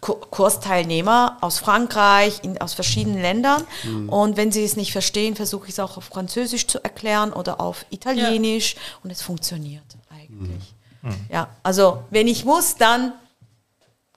[0.01, 3.63] Kursteilnehmer aus Frankreich, in, aus verschiedenen Ländern.
[4.07, 7.61] Und wenn sie es nicht verstehen, versuche ich es auch auf Französisch zu erklären oder
[7.61, 8.75] auf Italienisch.
[9.03, 10.73] Und es funktioniert eigentlich.
[11.31, 13.13] Ja, also wenn ich muss, dann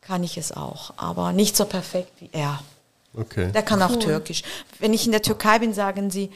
[0.01, 2.61] kann ich es auch, aber nicht so perfekt wie er.
[3.17, 3.53] Okay.
[3.53, 4.43] Der kann auch Türkisch.
[4.81, 6.31] Wenn ich in der Türkei bin, sagen sie,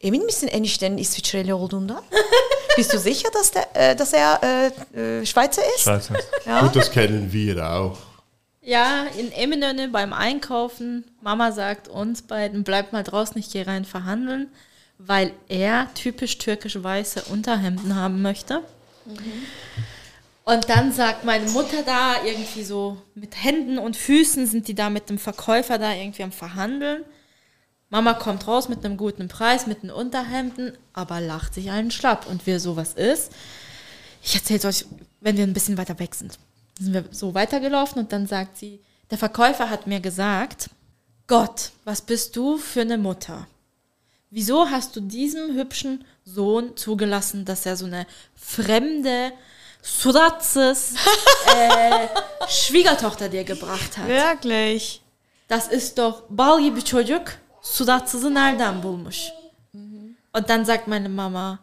[0.00, 2.02] Emin misin eniştenin İsviçreli olduğundan?
[2.78, 5.84] Bist du sicher, dass, der, äh, dass er äh, äh, Schweizer ist?
[5.84, 6.14] Scheiße.
[6.46, 6.60] Ja.
[6.60, 7.98] Gut, das kennen wir auch.
[8.70, 13.84] Ja, in Eminönne beim Einkaufen, Mama sagt uns beiden, bleibt mal draußen, ich gehe rein
[13.84, 14.46] verhandeln,
[14.96, 18.62] weil er typisch türkisch weiße Unterhemden haben möchte.
[20.44, 24.88] Und dann sagt meine Mutter da irgendwie so, mit Händen und Füßen sind die da
[24.88, 27.04] mit dem Verkäufer da irgendwie am Verhandeln.
[27.88, 32.28] Mama kommt raus mit einem guten Preis, mit den Unterhemden, aber lacht sich einen schlapp.
[32.28, 33.32] Und wir so, was ist?
[34.22, 34.84] Ich erzähle euch,
[35.20, 36.38] wenn wir ein bisschen weiter weg sind.
[36.80, 40.70] Dann sind wir so weitergelaufen und dann sagt sie, der Verkäufer hat mir gesagt,
[41.26, 43.46] Gott, was bist du für eine Mutter?
[44.30, 49.32] Wieso hast du diesem hübschen Sohn zugelassen, dass er so eine fremde,
[49.82, 50.94] suratsız
[51.54, 52.08] äh,
[52.48, 54.08] Schwiegertochter dir gebracht hat?
[54.08, 55.02] Wirklich.
[55.48, 59.28] Das ist doch bal gibi çocuk suratsızı nereden bulmuş?
[60.32, 61.58] Und dann sagt meine Mama,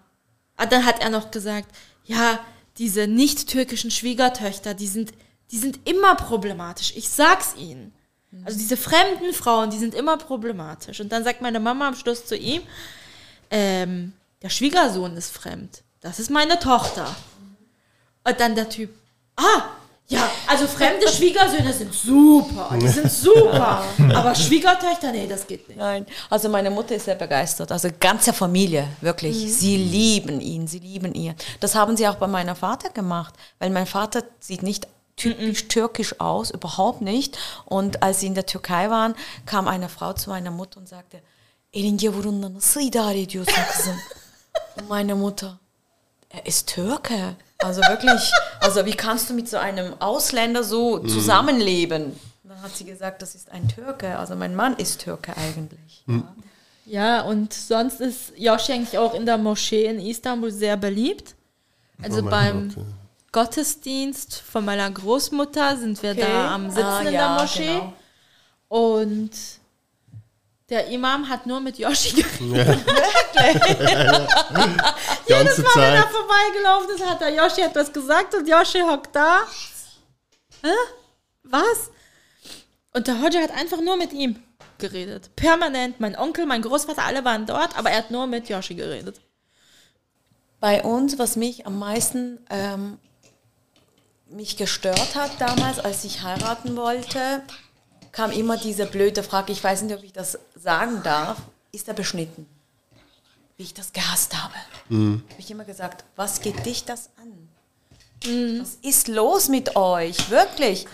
[0.58, 1.70] ah, dann hat er noch gesagt,
[2.06, 2.40] ja,
[2.78, 5.14] diese nicht türkischen Schwiegertöchter, die sind,
[5.52, 6.94] die sind immer problematisch.
[6.96, 7.94] Ich sag's ihnen.
[8.46, 11.00] Also diese fremden Frauen, die sind immer problematisch.
[11.00, 12.62] Und dann sagt meine Mama am Schluss zu ihm,
[13.50, 15.84] ähm, der Schwiegersohn ist fremd.
[16.02, 17.16] Das ist meine Tochter.
[18.24, 18.90] Und dann der Typ,
[19.38, 19.64] ah,
[20.10, 23.84] ja, also fremde Schwiegersöhne sind super, die sind super.
[24.16, 25.78] Aber Schwiegertöchter, nee, das geht nicht.
[25.78, 27.72] Nein, also meine Mutter ist sehr begeistert.
[27.72, 29.36] Also ganze Familie, wirklich.
[29.54, 31.36] Sie lieben ihn, sie lieben ihn.
[31.60, 34.88] Das haben sie auch bei meinem Vater gemacht, weil mein Vater sieht nicht
[35.18, 37.38] typisch türkisch aus, überhaupt nicht.
[37.66, 39.14] Und als sie in der Türkei waren,
[39.46, 41.22] kam eine Frau zu meiner Mutter und sagte,
[41.74, 43.96] Elin gavurunla nasıl idare ediyorsun kızım?
[44.78, 45.60] Und meine Mutter,
[46.30, 47.36] er ist Türke.
[47.60, 52.06] Also wirklich, also wie kannst du mit so einem Ausländer so zusammenleben?
[52.44, 54.18] Und dann hat sie gesagt, das ist ein Türke.
[54.18, 56.04] Also mein Mann ist Türke eigentlich.
[56.86, 61.36] Ja, und sonst ist Yoshi eigentlich auch in der Moschee in Istanbul sehr beliebt.
[62.02, 62.84] Also Oh beim Gott, ja.
[63.32, 66.22] Gottesdienst von meiner Großmutter sind wir Okay.
[66.22, 67.66] da am Sitzen Ah, in ja, der Moschee.
[67.66, 67.94] genau.
[68.70, 69.32] Und
[70.70, 72.86] der Imam hat nur mit Yoshi geredet.
[75.28, 76.10] Ganze Wenn er Zeit.
[76.12, 79.42] vorbeigelaufen ist, hat der Yoshi etwas gesagt und Yoshi hockt da.
[80.64, 80.74] Hä?
[81.44, 81.92] Was?
[82.94, 84.42] Und der Hodja hat einfach nur mit ihm
[84.78, 85.36] geredet.
[85.36, 86.00] Permanent.
[86.00, 89.22] Mein Onkel, mein Großvater, alle waren dort, aber er hat nur mit Yoshi geredet.
[90.60, 92.98] Bei uns, was mich am meisten ähm,
[94.30, 97.44] mich gestört hat damals, als ich heiraten wollte,
[98.18, 101.38] kam immer diese blöde Frage, ich weiß nicht, ob ich das sagen darf,
[101.72, 102.48] ist er beschnitten?
[103.58, 104.56] Wie ich das gehasst habe.
[104.90, 107.48] Habe ich immer gesagt, was geht dich das an?
[108.60, 110.32] Was ist los mit euch?
[110.32, 110.88] Wirklich.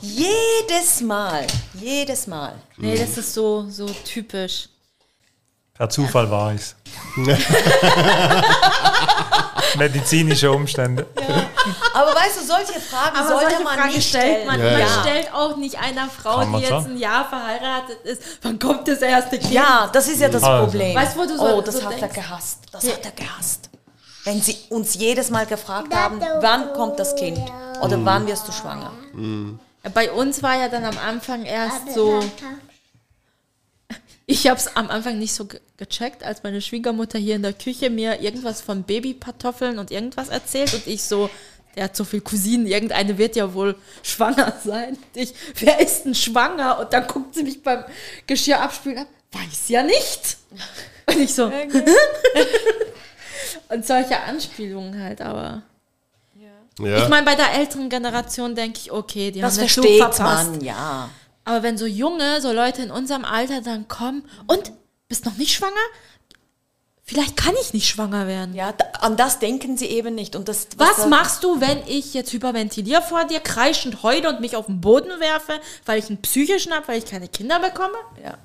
[0.00, 2.56] Jedes Mal, jedes Mal.
[2.76, 4.68] Nee, das ist so, so typisch.
[5.74, 6.74] Per Zufall war ich's.
[9.76, 11.06] Medizinische Umstände.
[11.94, 14.46] Aber weißt du, solche Fragen Aber sollte solche man Fragen nicht stellt stellen.
[14.46, 14.60] man.
[14.60, 15.00] Ja, man ja.
[15.02, 19.00] stellt auch nicht einer Frau, Kann die jetzt ein Jahr verheiratet ist, wann kommt das
[19.00, 19.52] erste Kind?
[19.52, 20.64] Ja, das ist ja das Also.
[20.70, 20.94] Problem.
[20.96, 22.14] Weißt du, wo du so- oh, das so hat er denkst?
[22.14, 22.58] gehasst.
[22.72, 23.70] Das hat er gehasst.
[24.24, 27.38] Wenn sie uns jedes Mal gefragt haben, wann kommt das Kind
[27.82, 28.90] oder wann wirst du schwanger?
[29.92, 32.20] Bei uns war ja dann am Anfang erst so,
[34.26, 37.52] ich habe es am Anfang nicht so ge gecheckt, als meine Schwiegermutter hier in der
[37.52, 41.28] Küche mir irgendwas von Babykartoffeln und irgendwas erzählt und ich so,
[41.76, 44.90] der hat so viel Cousinen, irgendeine wird ja wohl schwanger sein.
[44.90, 46.78] Und Ich, wer ist denn schwanger?
[46.80, 47.84] Und dann guckt sie mich beim
[48.26, 50.36] Geschirr abspülen ab, weiß ja nicht.
[51.06, 51.44] Und ich so,
[53.68, 55.62] und solche Anspielungen halt, aber.
[56.80, 57.02] Ja.
[57.04, 60.14] Ich meine, bei der älteren Generation denke ich, okay, die Das haben den Flug versteht
[60.16, 60.50] verpasst.
[60.50, 61.08] man, ja.
[61.44, 64.72] Aber wenn so junge, so Leute in unserem Alter dann kommen und
[65.06, 65.72] bist noch nicht schwanger?
[67.04, 68.54] Vielleicht kann ich nicht schwanger werden.
[68.54, 70.34] Ja, an das denken sie eben nicht.
[70.36, 74.40] Und das, Was das- machst du, wenn ich jetzt hyperventiliere vor dir, kreischend heule und
[74.40, 77.94] mich auf den Boden werfe, weil ich einen psychischen habe, weil ich keine Kinder bekomme?
[78.22, 78.38] Ja,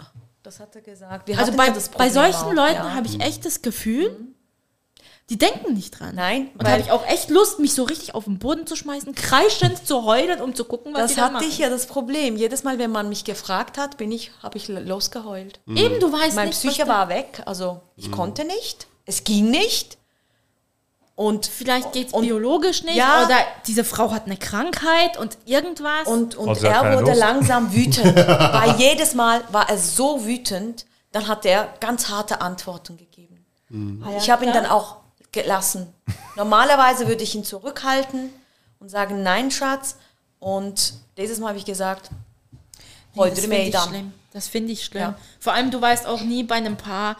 [0.43, 1.27] das hat er gesagt.
[1.27, 2.83] Wir Also bei, ja bei solchen auch, Leuten ja.
[2.83, 2.93] Mhm.
[2.95, 4.15] habe ich echt das Gefühl,
[5.29, 6.15] die denken nicht dran.
[6.15, 8.65] Nein, Und da weil- habe ich auch echt Lust, mich so richtig auf den Boden
[8.65, 11.47] zu schmeißen, kreischend zu heulen, um zu gucken, was Das die da hatte machen.
[11.49, 12.35] ich ja das Problem.
[12.35, 15.59] Jedes Mal, wenn man mich gefragt hat, bin ich, habe ich losgeheult.
[15.67, 17.43] Eben, du weißt Mein nicht, Psyche was da- war weg.
[17.45, 18.87] Also ich konnte nicht.
[19.05, 19.97] Es ging nicht.
[21.15, 23.25] Und Vielleicht geht es biologisch nicht Ja.
[23.25, 23.35] oder
[23.67, 26.07] diese Frau hat eine Krankheit und irgendwas.
[26.07, 27.19] Und, und Also er wurde Lust.
[27.19, 28.15] langsam wütend.
[28.15, 33.45] Weil jedes Mal war er so wütend, dann hat er ganz harte Antworten gegeben.
[34.17, 34.95] ich habe ihn dann auch
[35.31, 35.87] gelassen.
[36.35, 38.29] Normalerweise würde ich ihn zurückhalten
[38.79, 39.97] und sagen, nein, Schatz.
[40.39, 42.09] Und dieses Mal habe ich gesagt,
[43.13, 44.13] Nee, heute das das finde ich schlimm.
[44.31, 45.01] Das finde ich schlimm.
[45.01, 45.15] Ja.
[45.39, 47.17] Vor allem, du weißt auch nie bei einem Paar,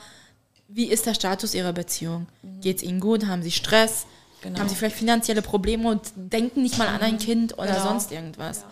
[0.67, 2.27] wie ist der Status ihrer Beziehung?
[2.61, 3.25] Geht es ihnen gut?
[3.25, 4.05] Haben sie Stress?
[4.41, 4.59] Genau.
[4.59, 7.83] Haben sie vielleicht finanzielle Probleme und denken nicht mal an ein Kind oder Genau.
[7.83, 8.63] sonst irgendwas?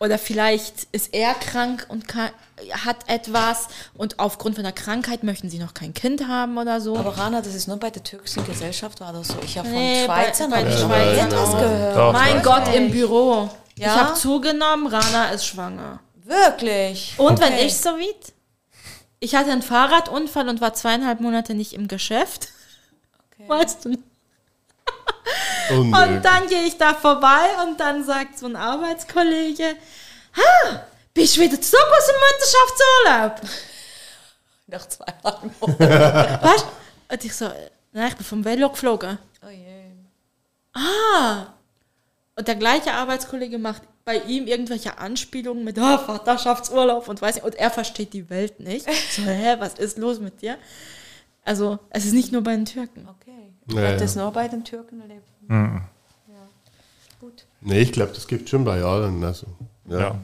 [0.00, 2.30] Oder vielleicht ist er krank und ka-
[2.84, 6.96] hat etwas und aufgrund von der Krankheit möchten sie noch kein Kind haben oder so.
[6.96, 9.36] Aber Rana, das ist nur bei der türkischen Gesellschaft war das so.
[9.44, 11.60] Ich habe von Nee, bei- Schweizern bei den ich Schweizern etwas auch.
[11.60, 11.96] gehört.
[11.96, 13.50] Doch, mein weiß Gott, im Büro.
[13.74, 13.94] Ich Ja?
[13.96, 16.00] habe zugenommen, Rana ist schwanger.
[16.24, 17.14] Wirklich.
[17.16, 17.66] Und wenn Okay.
[17.66, 18.32] ich so weit?
[19.20, 22.48] Ich hatte einen Fahrradunfall und war zweieinhalb Monate nicht im Geschäft.
[23.46, 23.96] Weißt du?
[25.70, 29.76] Und, Und dann gehe ich da vorbei und dann sagt so ein Arbeitskollege,
[30.36, 32.16] ha, bist du wieder zurück aus dem
[33.10, 33.50] Mutterschaftsurlaub?
[34.66, 35.50] Nach zwei Jahren.
[36.42, 36.64] Was?
[37.10, 37.50] Und ich so,
[37.92, 39.18] nein, ich bin vom Velo geflogen.
[39.44, 39.92] Oh je.
[40.74, 41.46] Ah.
[42.36, 47.44] Und der gleiche Arbeitskollege macht bei ihm irgendwelche Anspielungen mit ah, Vaterschaftsurlaub und weiß nicht,
[47.44, 48.86] und er versteht die Welt nicht.
[49.10, 50.56] So, hä, was ist los mit dir?
[51.44, 53.08] Also, es ist nicht nur bei den Türken.
[53.08, 53.27] Okay.
[53.68, 53.96] Ich Ja, habe ja.
[53.98, 55.26] das nur bei den Türken erlebt.
[55.46, 55.82] Mhm.
[57.20, 57.46] Gut.
[57.60, 59.24] nee, ich glaube, das gibt schon bei allen.
[59.24, 59.46] Also,
[59.88, 59.98] ja.
[60.00, 60.18] Ja.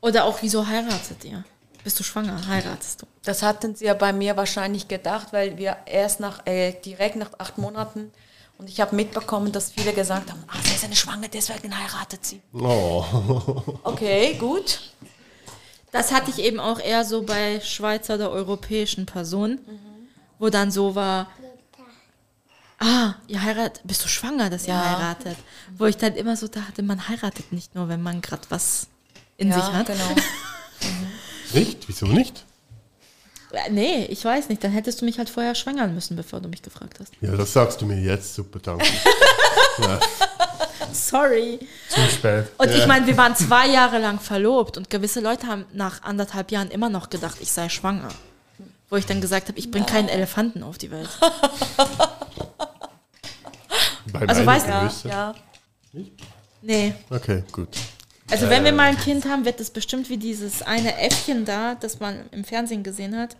[0.00, 1.44] Oder auch, wieso heiratet ihr?
[1.84, 2.46] Bist du schwanger?
[2.48, 3.06] Heiratest du?
[3.22, 7.30] Das hatten sie ja bei mir wahrscheinlich gedacht, weil wir erst nach, äh, direkt nach
[7.38, 8.10] acht Monaten
[8.58, 12.24] und ich habe mitbekommen, dass viele gesagt haben, ah, sie ist eine Schwange, deswegen heiratet
[12.24, 12.40] sie.
[12.52, 13.04] Oh.
[13.84, 14.80] Okay, gut.
[15.92, 19.60] Das hatte ich eben auch eher so bei Schweizer oder europäischen Personen,
[20.38, 21.28] wo dann so war,
[22.82, 24.98] ah, ihr heiratet, bist du schwanger, dass ihr Ja.
[24.98, 25.36] heiratet?
[25.78, 28.88] Wo ich dann immer so dachte, man heiratet nicht nur, wenn man gerade was
[29.36, 29.86] in ja, sich hat.
[29.86, 30.04] genau.
[31.54, 31.86] Nicht?
[31.88, 32.44] Wieso nicht?
[33.52, 36.48] Äh, Nee, ich weiß nicht, dann hättest du mich halt vorher schwangern müssen, bevor du
[36.48, 37.12] mich gefragt hast.
[37.20, 38.34] Ja, das sagst du mir jetzt.
[38.34, 38.86] Super, danke.
[40.92, 41.58] Sorry.
[41.88, 42.46] Zu spät.
[42.58, 46.50] Und ich meine, wir waren zwei Jahre lang verlobt und gewisse Leute haben nach anderthalb
[46.50, 48.08] Jahren immer noch gedacht, ich sei schwanger.
[48.90, 51.08] Wo ich dann gesagt habe, ich bringe keinen Elefanten auf die Welt.
[54.12, 54.66] Bei Also weißt
[55.04, 55.34] du- ja.
[56.62, 56.94] Nee.
[57.10, 57.68] Okay, gut.
[58.30, 61.74] Also wenn wir mal ein Kind haben, wird es bestimmt wie dieses eine Äffchen da,
[61.74, 63.36] das man im Fernsehen gesehen hat.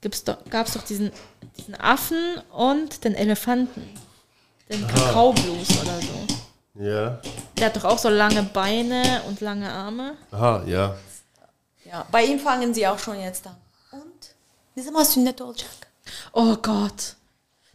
[0.00, 1.12] Gibt's doch, Gab es doch diesen,
[1.56, 3.82] diesen Affen und den Elefanten.
[4.70, 6.82] Den Kakaoblues oder so.
[6.84, 7.20] Ja.
[7.56, 10.16] Der hat doch auch so lange Beine und lange Arme.
[10.30, 10.96] Aha, ja.
[11.84, 12.06] ja.
[12.10, 13.56] Bei ihm fangen sie auch schon jetzt an.
[13.92, 14.34] Und?
[14.74, 15.68] Ne zaman sünnet olacak?
[16.32, 17.16] Oh Gott.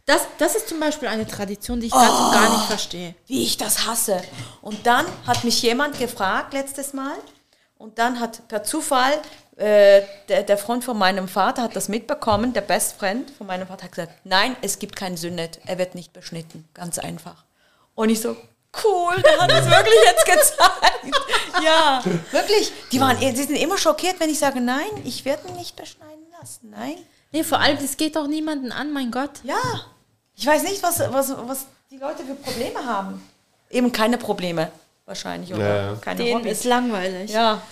[0.06, 3.14] Das, das ist zum Beispiel eine Tradition, die ich ganz und gar nicht verstehe.
[3.26, 4.22] wie ich das hasse.
[4.60, 7.16] Und dann hat mich jemand gefragt letztes Mal
[7.78, 9.14] und dann hat per Zufall
[9.56, 13.68] äh, der, der Freund von meinem Vater hat das mitbekommen, der Best Friend von meinem
[13.68, 17.44] Vater hat gesagt, nein, es gibt keinen Sünnet, er wird nicht beschnitten, ganz einfach.
[17.94, 18.36] Und ich so,
[18.84, 21.22] cool, der hat es wirklich jetzt gezeigt.
[21.64, 22.02] ja,
[22.32, 22.72] wirklich.
[22.90, 26.26] Die, waren, die sind immer schockiert, wenn ich sage, nein, ich werde ihn nicht beschneiden
[26.40, 26.96] lassen, nein.
[27.30, 29.40] Nee, vor allem, das geht doch niemanden an, mein Gott.
[29.44, 29.56] Ja,
[30.36, 33.22] ich weiß nicht, was, was, was die Leute für Probleme haben.
[33.70, 34.70] Eben keine Probleme,
[35.06, 35.92] wahrscheinlich, oder?
[35.92, 35.96] Ja.
[36.00, 36.58] Keine Denen Hobbys.
[36.58, 37.30] ist langweilig.
[37.30, 37.62] Ja,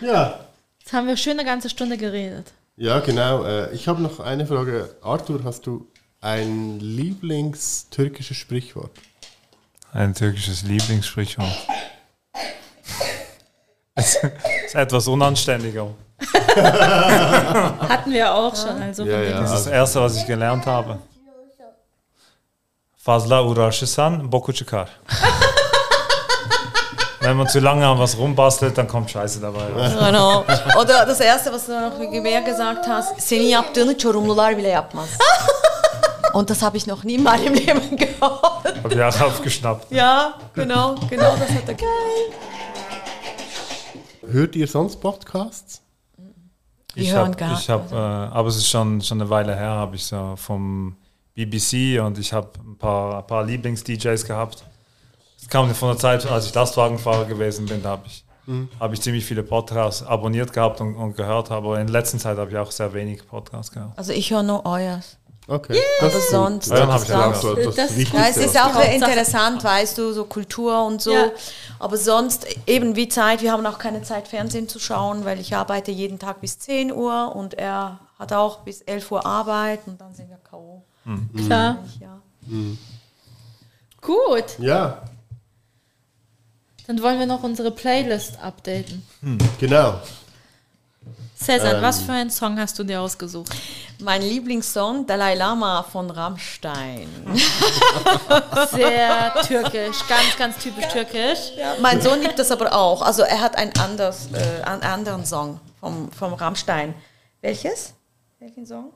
[0.00, 0.40] Ja.
[0.80, 2.52] Jetzt haben wir schön eine ganze Stunde geredet.
[2.76, 3.44] Ja, genau.
[3.44, 4.96] Äh, ich habe noch eine Frage.
[5.02, 5.86] Arthur, hast du
[6.20, 8.90] ein Lieblingstürkisches Sprichwort?
[9.92, 11.48] Ein türkisches Lieblingssprichwort.
[13.94, 15.92] Es ist etwas unanständiger.
[17.88, 18.82] Hatten wir auch schon.
[18.82, 19.40] Also Ja, ja.
[19.40, 20.98] Das ist das Erste, was ich gelernt habe.
[22.96, 24.88] Fazla uğraşırsan boku çıkar.
[27.22, 29.60] Wenn man zu lange an was rumbastelt, dann kommt Scheiße dabei
[30.06, 30.44] genau.
[30.80, 35.08] Oder das Erste, was du noch mehr gesagt hast, senin yaptığını Çorumlular bile yapmaz.
[36.32, 38.64] Und das habe ich noch nie in meinem Leben gehört.
[38.84, 39.90] Hab ich auch aufgeschnappt.
[39.90, 42.34] Ja, genau, genau das hat er gesagt.
[44.30, 45.80] Hört ihr sonst Podcasts?
[47.00, 49.96] Ich hören habe, ich hab, äh, aber es ist schon, schon eine Weile her, habe
[49.96, 50.96] ich so vom
[51.34, 54.64] BBC und ich habe ein paar, ein paar Lieblings-DJs gehabt.
[55.40, 58.24] Es kam von der Zeit, als ich Lastwagenfahrer gewesen bin, da habe ich,
[58.80, 62.50] hab ich ziemlich viele Podcasts abonniert gehabt und, und gehört, aber in letzter Zeit habe
[62.50, 63.96] ich auch sehr wenig Podcasts gehört.
[63.96, 65.18] Also ich höre nur euers.
[65.50, 65.80] Okay.
[66.00, 66.68] Das Aber sonst-.
[66.70, 67.78] Ja, das hab ist ich auch auch so gehört.
[67.78, 68.12] das Das-.
[68.12, 71.12] Ja, es ist auch Hauptsache- interessant, weißt du, so Kultur und so.
[71.12, 71.30] Ja.
[71.78, 75.56] Aber sonst eben wie Zeit, wir haben auch keine Zeit, Fernsehen zu schauen, weil ich
[75.56, 79.98] arbeite jeden Tag bis 10 Uhr und er hat auch bis 11 Uhr Arbeit und
[80.00, 80.82] dann sind wir K.O.
[81.46, 81.78] Klar.
[82.00, 82.20] Ja.
[84.02, 84.58] Gut.
[84.58, 85.02] Ja,
[86.86, 89.02] Dann wollen wir noch unsere Playlist updaten.
[89.58, 90.00] genau.
[91.38, 91.82] Cäsar, Ähm.
[91.82, 93.54] was für einen Song hast du dir ausgesucht?
[94.00, 97.08] Mein Lieblingssong, Dalai Lama von Rammstein.
[98.72, 101.52] Sehr türkisch, ganz, ganz typisch türkisch.
[101.80, 103.02] Mein Sohn liebt das aber auch.
[103.02, 106.94] Also er hat ein anderes, äh, einen anderen Song vom, vom Rammstein.
[107.40, 107.94] Welches?
[108.40, 108.92] Welchen Song?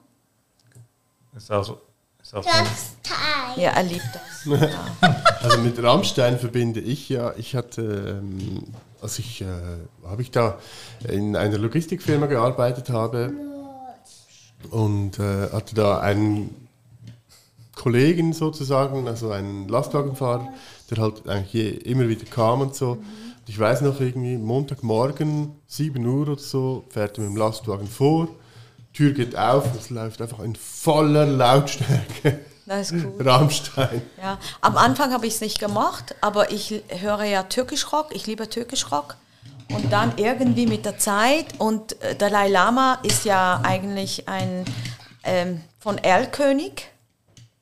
[1.36, 1.78] Ist auch,
[2.20, 3.62] ist auch Das Teil.
[3.62, 4.70] Ja, er liebt das.
[5.42, 8.62] Also mit Rammstein verbinde ich ja, ich hatte, ähm,
[9.02, 9.46] als ich, äh,
[10.06, 10.58] habe ich da
[11.08, 13.32] in einer Logistikfirma gearbeitet habe
[14.70, 16.68] und äh, hatte da einen
[17.74, 20.48] Kollegen sozusagen, also einen Lastwagenfahrer,
[20.90, 22.92] der halt eigentlich immer wieder kam und so.
[22.92, 27.88] Und ich weiß noch irgendwie, Montagmorgen, 7 Uhr oder so, fährt er mit dem Lastwagen
[27.88, 28.28] vor,
[28.92, 33.16] Tür geht auf, es läuft einfach in voller Lautstärke Das ist cool.
[33.20, 34.02] Rammstein.
[34.20, 38.48] Ja, am Anfang habe ich es nicht gemacht, aber ich höre ja Türkisch-Rock, ich liebe
[38.48, 39.16] Türkisch-Rock.
[39.70, 44.64] Und dann irgendwie mit der Zeit, und äh, Dalai Lama ist ja eigentlich ein
[45.24, 46.88] ähm, von Erlkönig,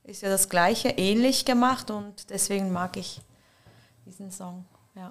[0.05, 3.21] ist ja das gleiche, ähnlich gemacht und deswegen mag ich
[4.07, 4.65] diesen Song.
[4.97, 5.09] Ja.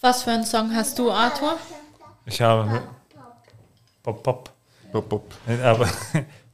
[0.00, 1.58] Was für einen Song hast du, Arthur?
[2.26, 2.82] Ich habe
[4.02, 4.50] Pop Pop.
[4.90, 5.34] Pop, pop.
[5.62, 5.88] Aber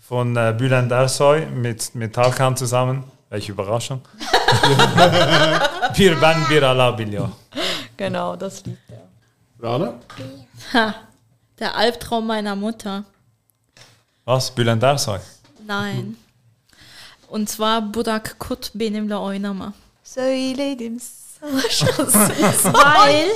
[0.08, 3.04] von äh, Bülent Ersoy mit, mit Tarkan zusammen.
[3.30, 4.00] Welche Überraschung.
[5.98, 7.30] Bir ben bir Allah biliyor.
[7.96, 9.08] Genau, das liebt er.
[9.62, 9.94] Rana?
[10.72, 10.94] Ha,
[11.58, 13.04] der Albtraum meiner Mutter.
[14.24, 14.50] Was?
[14.50, 15.18] Bülent Ersoy?
[15.66, 16.16] Nein.
[17.28, 19.72] Und zwar Budak Kut benimle oynama.
[20.04, 22.72] Söyledim sana şansın.
[22.72, 23.30] Weil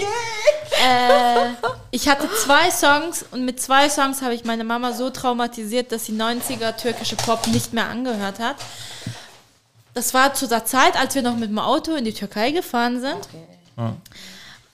[0.79, 1.51] äh,
[1.91, 6.07] ich hatte zwei Songs und mit zwei Songs habe ich meine Mama so traumatisiert, dass
[6.07, 8.57] sie 90er türkische Pop nicht mehr angehört hat.
[9.95, 13.01] Das war zu der Zeit, als wir noch mit dem Auto in die Türkei gefahren
[13.01, 13.29] sind.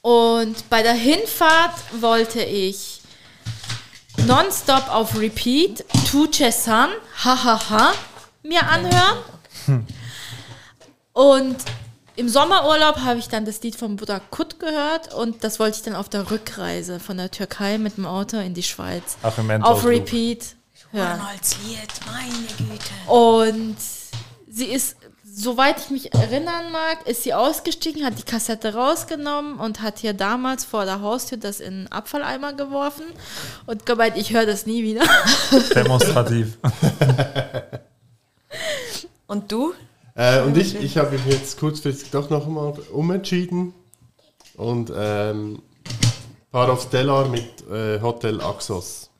[0.02, 3.00] Und bei der Hinfahrt wollte ich
[4.26, 6.90] nonstop auf Repeat Tuche San,
[7.24, 7.92] hahaha,
[8.42, 9.86] mir anhören.
[11.14, 11.56] Und
[12.16, 15.82] im Sommerurlaub habe ich dann das Lied von Buddha Kut gehört und das wollte ich
[15.82, 19.84] dann auf der Rückreise von der Türkei mit dem Auto in die Schweiz auf Endlosloop.
[19.84, 20.56] Repeat
[21.66, 23.10] Lied, meine Güte.
[23.10, 23.76] Und
[24.48, 29.82] sie ist, soweit ich mich erinnern mag, ist sie ausgestiegen, hat die Kassette rausgenommen und
[29.82, 33.06] hat hier damals vor der Haustür das in einen Abfalleimer geworfen
[33.66, 35.02] und gemeint, ich höre das nie wieder.
[35.74, 36.58] Demonstrativ.
[39.26, 39.74] Und du?
[40.14, 43.74] Äh, und ich, ich habe mich jetzt kurzfristig doch noch mal umentschieden
[44.56, 45.60] und ähm,
[46.52, 49.10] Par Stellar mit äh, Hotel Axos.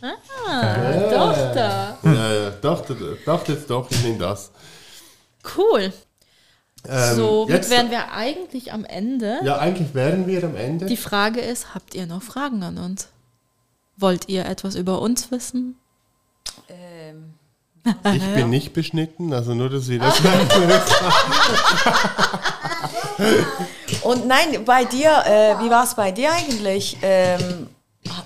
[0.00, 1.98] Doch, da.
[2.02, 4.50] Ja, ja, dachte, dachte jetzt doch, ich nehme das.
[5.56, 5.92] Cool.
[6.88, 9.38] Ähm, so, jetzt- wären wir eigentlich am Ende.
[9.44, 10.86] Ja, eigentlich wären wir am Ende.
[10.86, 13.08] Die Frage ist, habt ihr noch Fragen an uns?
[13.98, 15.76] Wollt ihr etwas über uns wissen?
[18.12, 20.20] Ich bin nicht beschnitten, also nur, dass ihr das
[24.02, 26.96] Und nein, bei dir, äh, wie war es bei dir eigentlich?
[27.02, 27.68] Ähm,
[28.08, 28.24] ha-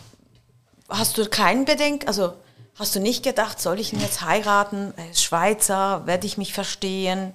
[0.88, 2.34] hast du keinen Bedenk, also
[2.78, 4.92] hast du nicht gedacht, soll ich ihn jetzt heiraten?
[4.96, 7.32] Er ist Schweizer, werde ich mich verstehen?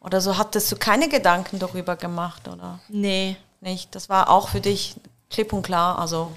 [0.00, 3.36] Oder so hattest du keine Gedanken darüber gemacht, oder Nee.
[3.60, 3.94] nicht?
[3.94, 4.94] Das war auch für dich
[5.30, 6.32] klipp und klar, also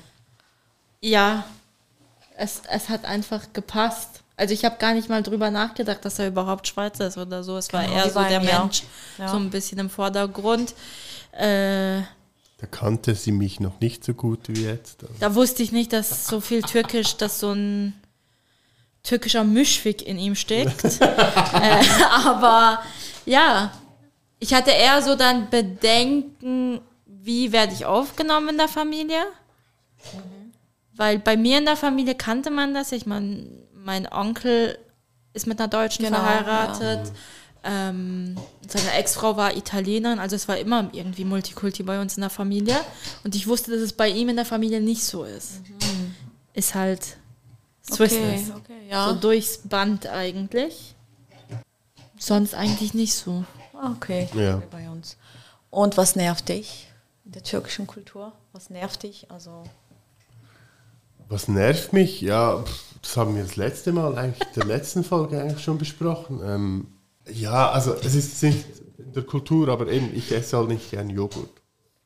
[1.01, 1.43] Ja,
[2.35, 4.21] es, es hat einfach gepasst.
[4.39, 7.57] Also ich habe gar nicht mal drüber nachgedacht, dass er überhaupt Schweizer ist oder so.
[7.57, 8.39] Es war Genau, eher so der.
[8.39, 8.83] Mensch,
[9.17, 9.27] Ja.
[9.27, 10.73] so ein bisschen im Vordergrund.
[11.33, 12.01] Äh,
[12.61, 15.03] Da kannte sie mich noch nicht so gut wie jetzt.
[15.03, 15.15] Also.
[15.19, 17.93] da wusste ich nicht, dass so viel Türkisch, dass so ein
[19.03, 20.85] türkischer Mischwig in ihm steckt.
[21.01, 21.83] äh,
[22.25, 22.79] aber
[23.25, 23.73] ja,
[24.39, 29.21] ich hatte eher so dann Bedenken, wie werde ich aufgenommen in der Familie?
[30.95, 32.91] Weil bei mir in der Familie kannte man das.
[32.93, 33.45] Ich meine,
[33.89, 34.77] mein Onkel
[35.33, 37.11] ist mit einer Deutschen Genau, verheiratet.
[37.63, 38.37] ähm,
[38.67, 42.79] seine Ex-Frau war Italienerin, also es war immer irgendwie Multikulti bei uns in der Familie.
[43.23, 45.61] Und ich wusste, dass es bei ihm in der Familie nicht so ist.
[46.53, 47.17] Ist halt
[47.91, 48.51] Swissness.
[48.55, 49.09] okay, ja.
[49.09, 50.93] So durchs Band eigentlich.
[52.19, 53.43] Sonst eigentlich nicht so.
[53.95, 54.61] Okay, Ja.
[54.69, 55.17] bei uns.
[55.71, 56.87] Und was nervt dich
[57.25, 58.33] in der türkischen Kultur?
[58.53, 59.31] Was nervt dich?
[59.31, 59.63] Also
[61.27, 62.21] Was nervt mich?
[62.21, 65.77] Ja, pff, das haben wir das letzte Mal eigentlich in der letzten Folge eigentlich schon
[65.77, 66.41] besprochen.
[66.43, 66.87] Ähm,
[67.31, 68.65] ja, also es ist nicht
[68.97, 71.49] in der Kultur, aber eben, ich esse halt nicht gern Joghurt.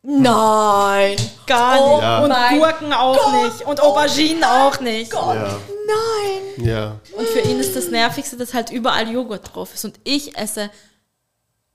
[0.05, 1.15] Nein,
[1.47, 2.01] Gar Oh nicht.
[2.01, 2.23] Ja.
[2.23, 3.65] Und Gurken auch nicht.
[3.65, 5.13] Und Auberginen auch nicht.
[5.13, 6.65] Ja, nein.
[6.65, 6.99] ja.
[7.17, 9.85] Und für ihn ist das Nervigste, dass halt überall Joghurt drauf ist.
[9.85, 10.69] Und ich esse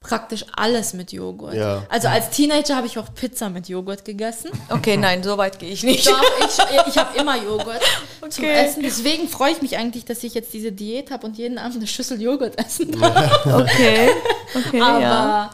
[0.01, 1.55] praktisch alles mit Joghurt.
[1.55, 1.85] Ja.
[1.89, 4.51] Also als Teenager habe ich auch Pizza mit Joghurt gegessen.
[4.69, 6.07] Okay, nein, so weit gehe ich nicht.
[6.07, 7.81] Doch, ich, ich habe immer Joghurt
[8.31, 8.67] zum Okay.
[8.67, 8.83] Essen.
[8.83, 11.87] Deswegen freue ich mich eigentlich, dass ich jetzt diese Diät habe und jeden Abend eine
[11.87, 13.45] Schüssel Joghurt essen darf.
[13.59, 14.11] Okay,
[14.55, 15.51] okay, Aber ja.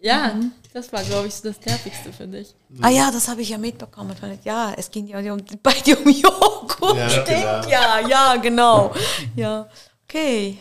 [0.00, 0.34] ja,
[0.72, 2.54] das war, glaube ich, so das Nervigste für dich.
[2.80, 4.16] Ah ja, das habe ich ja mitbekommen.
[4.44, 6.96] Ja, es ging ja um, bei dir um Joghurt.
[6.96, 7.68] Ja, Stimmt, genau.
[7.68, 8.94] ja, ja, genau.
[9.36, 9.68] Ja,
[10.04, 10.58] okay.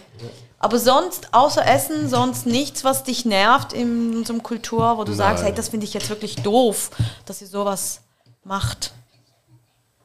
[0.64, 5.38] Aber sonst, außer Essen, sonst nichts, was dich nervt in unserem Kultur, wo du sagst,
[5.44, 5.54] Nein.
[5.54, 6.92] hey, das finde ich jetzt wirklich doof,
[7.26, 8.02] dass ihr sowas
[8.44, 8.94] macht.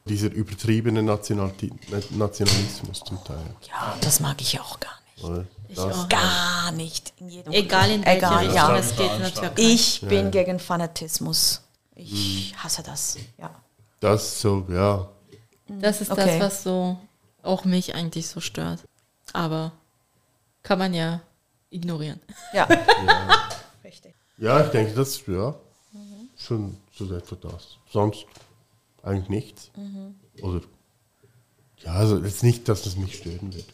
[0.06, 1.70] Dieser übertriebene Nationalti
[2.10, 3.44] Nationalismus zum Teil.
[3.68, 5.24] Ja, das mag ich auch gar nicht.
[5.24, 5.44] Oder?
[5.68, 6.08] Ich auch.
[6.08, 7.12] Gar nicht.
[7.18, 8.76] In jedem Egal in welche Egal, Richtung ja.
[8.78, 9.62] es geht in der Türkei.
[9.62, 11.60] Ich bin gegen Fanatismus.
[11.96, 13.16] Ich hasse das.
[13.36, 13.50] Ja.
[14.00, 15.06] das so, ja.
[15.68, 16.38] Das ist Okay.
[16.38, 16.96] das, was so
[17.42, 18.80] auch mich eigentlich so stört.
[19.32, 19.72] Aber
[20.66, 21.20] kann man ja
[21.70, 22.20] ignorieren.
[22.52, 22.66] Ja.
[23.84, 24.14] Richtig.
[24.38, 25.54] Ja, ich denke, das ja
[26.36, 27.78] schon so etwa das.
[27.90, 28.26] Sonst
[29.02, 29.70] eigentlich nichts.
[30.42, 30.60] Oder
[31.84, 33.66] ja, also jetzt nicht, dass das mich stören wird.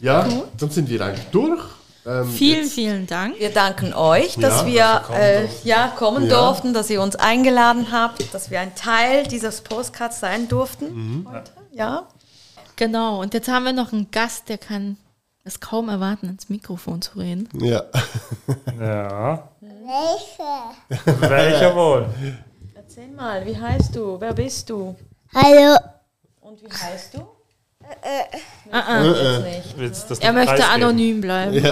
[0.00, 0.28] Ja,
[0.58, 1.62] dann sind wir eigentlich durch.
[2.04, 3.40] Ähm, Vielen, jetzt- vielen Dank.
[3.40, 5.68] Wir danken euch, dass Ja, wir dass kommen äh, durften.
[5.68, 6.38] ja, kommen Ja.
[6.46, 11.26] durften, dass ihr uns eingeladen habt, dass wir ein Teil dieses Postcards sein durften.
[11.28, 11.50] Heute.
[11.72, 12.06] Ja.
[12.76, 14.98] Genau, und jetzt haben wir noch einen Gast, der kann
[15.46, 17.48] es kaum erwarten, ins Mikrofon zu reden.
[17.60, 17.84] Ja.
[18.80, 19.48] Ja.
[19.60, 21.20] Welche?
[21.20, 22.06] Welcher wohl?
[22.74, 24.20] Erzähl mal, wie heißt du?
[24.20, 24.96] Wer bist du?
[25.34, 25.76] Hallo.
[26.40, 27.26] Und wie heißt du?
[28.72, 29.78] Ah, Jetzt nicht.
[29.78, 31.64] Willst du das Er möchte anonym bleiben.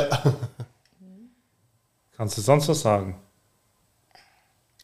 [2.17, 3.21] Kannst du sonst was sagen?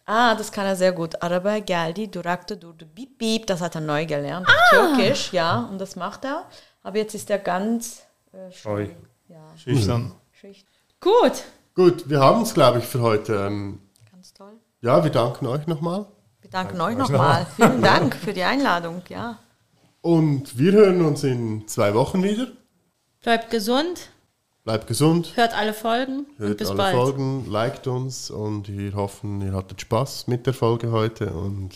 [0.05, 1.22] Ah, das kann er sehr gut.
[1.22, 3.47] Araba geldi, durakte durdu bip bip.
[3.47, 4.49] Das hat er neu gelernt.
[4.70, 5.68] Türkisch, ja.
[5.70, 6.47] Und das macht er.
[6.82, 8.03] Aber jetzt ist er ganz
[8.33, 8.89] äh, Scheu.
[9.28, 10.12] Ja, Schüchtern.
[10.33, 10.70] schüchtern.
[11.01, 13.47] Gut, Gut, wir haben es, glaube ich, für heute.
[13.47, 14.53] Ähm, Ganz toll.
[14.81, 16.07] ja, wir danken euch nochmal.
[16.41, 17.47] Wir danken euch nochmal.
[17.57, 19.03] Vielen Dank für die Einladung.
[19.09, 19.39] Ja.
[20.03, 22.49] Und wir hören uns in zwei Wochen wieder.
[23.22, 24.11] bleibt gesund,
[24.64, 26.95] Bleibt gesund, hört alle Folgen und hört bis alle bald.
[26.97, 31.70] Folgen, liked uns und wir hoffen, ihr hattet Spaß mit der Folge heute und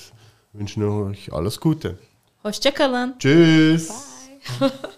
[0.53, 1.99] wünschen euch alles Gute.
[3.19, 3.89] Tschüss.
[4.59, 4.71] Bye.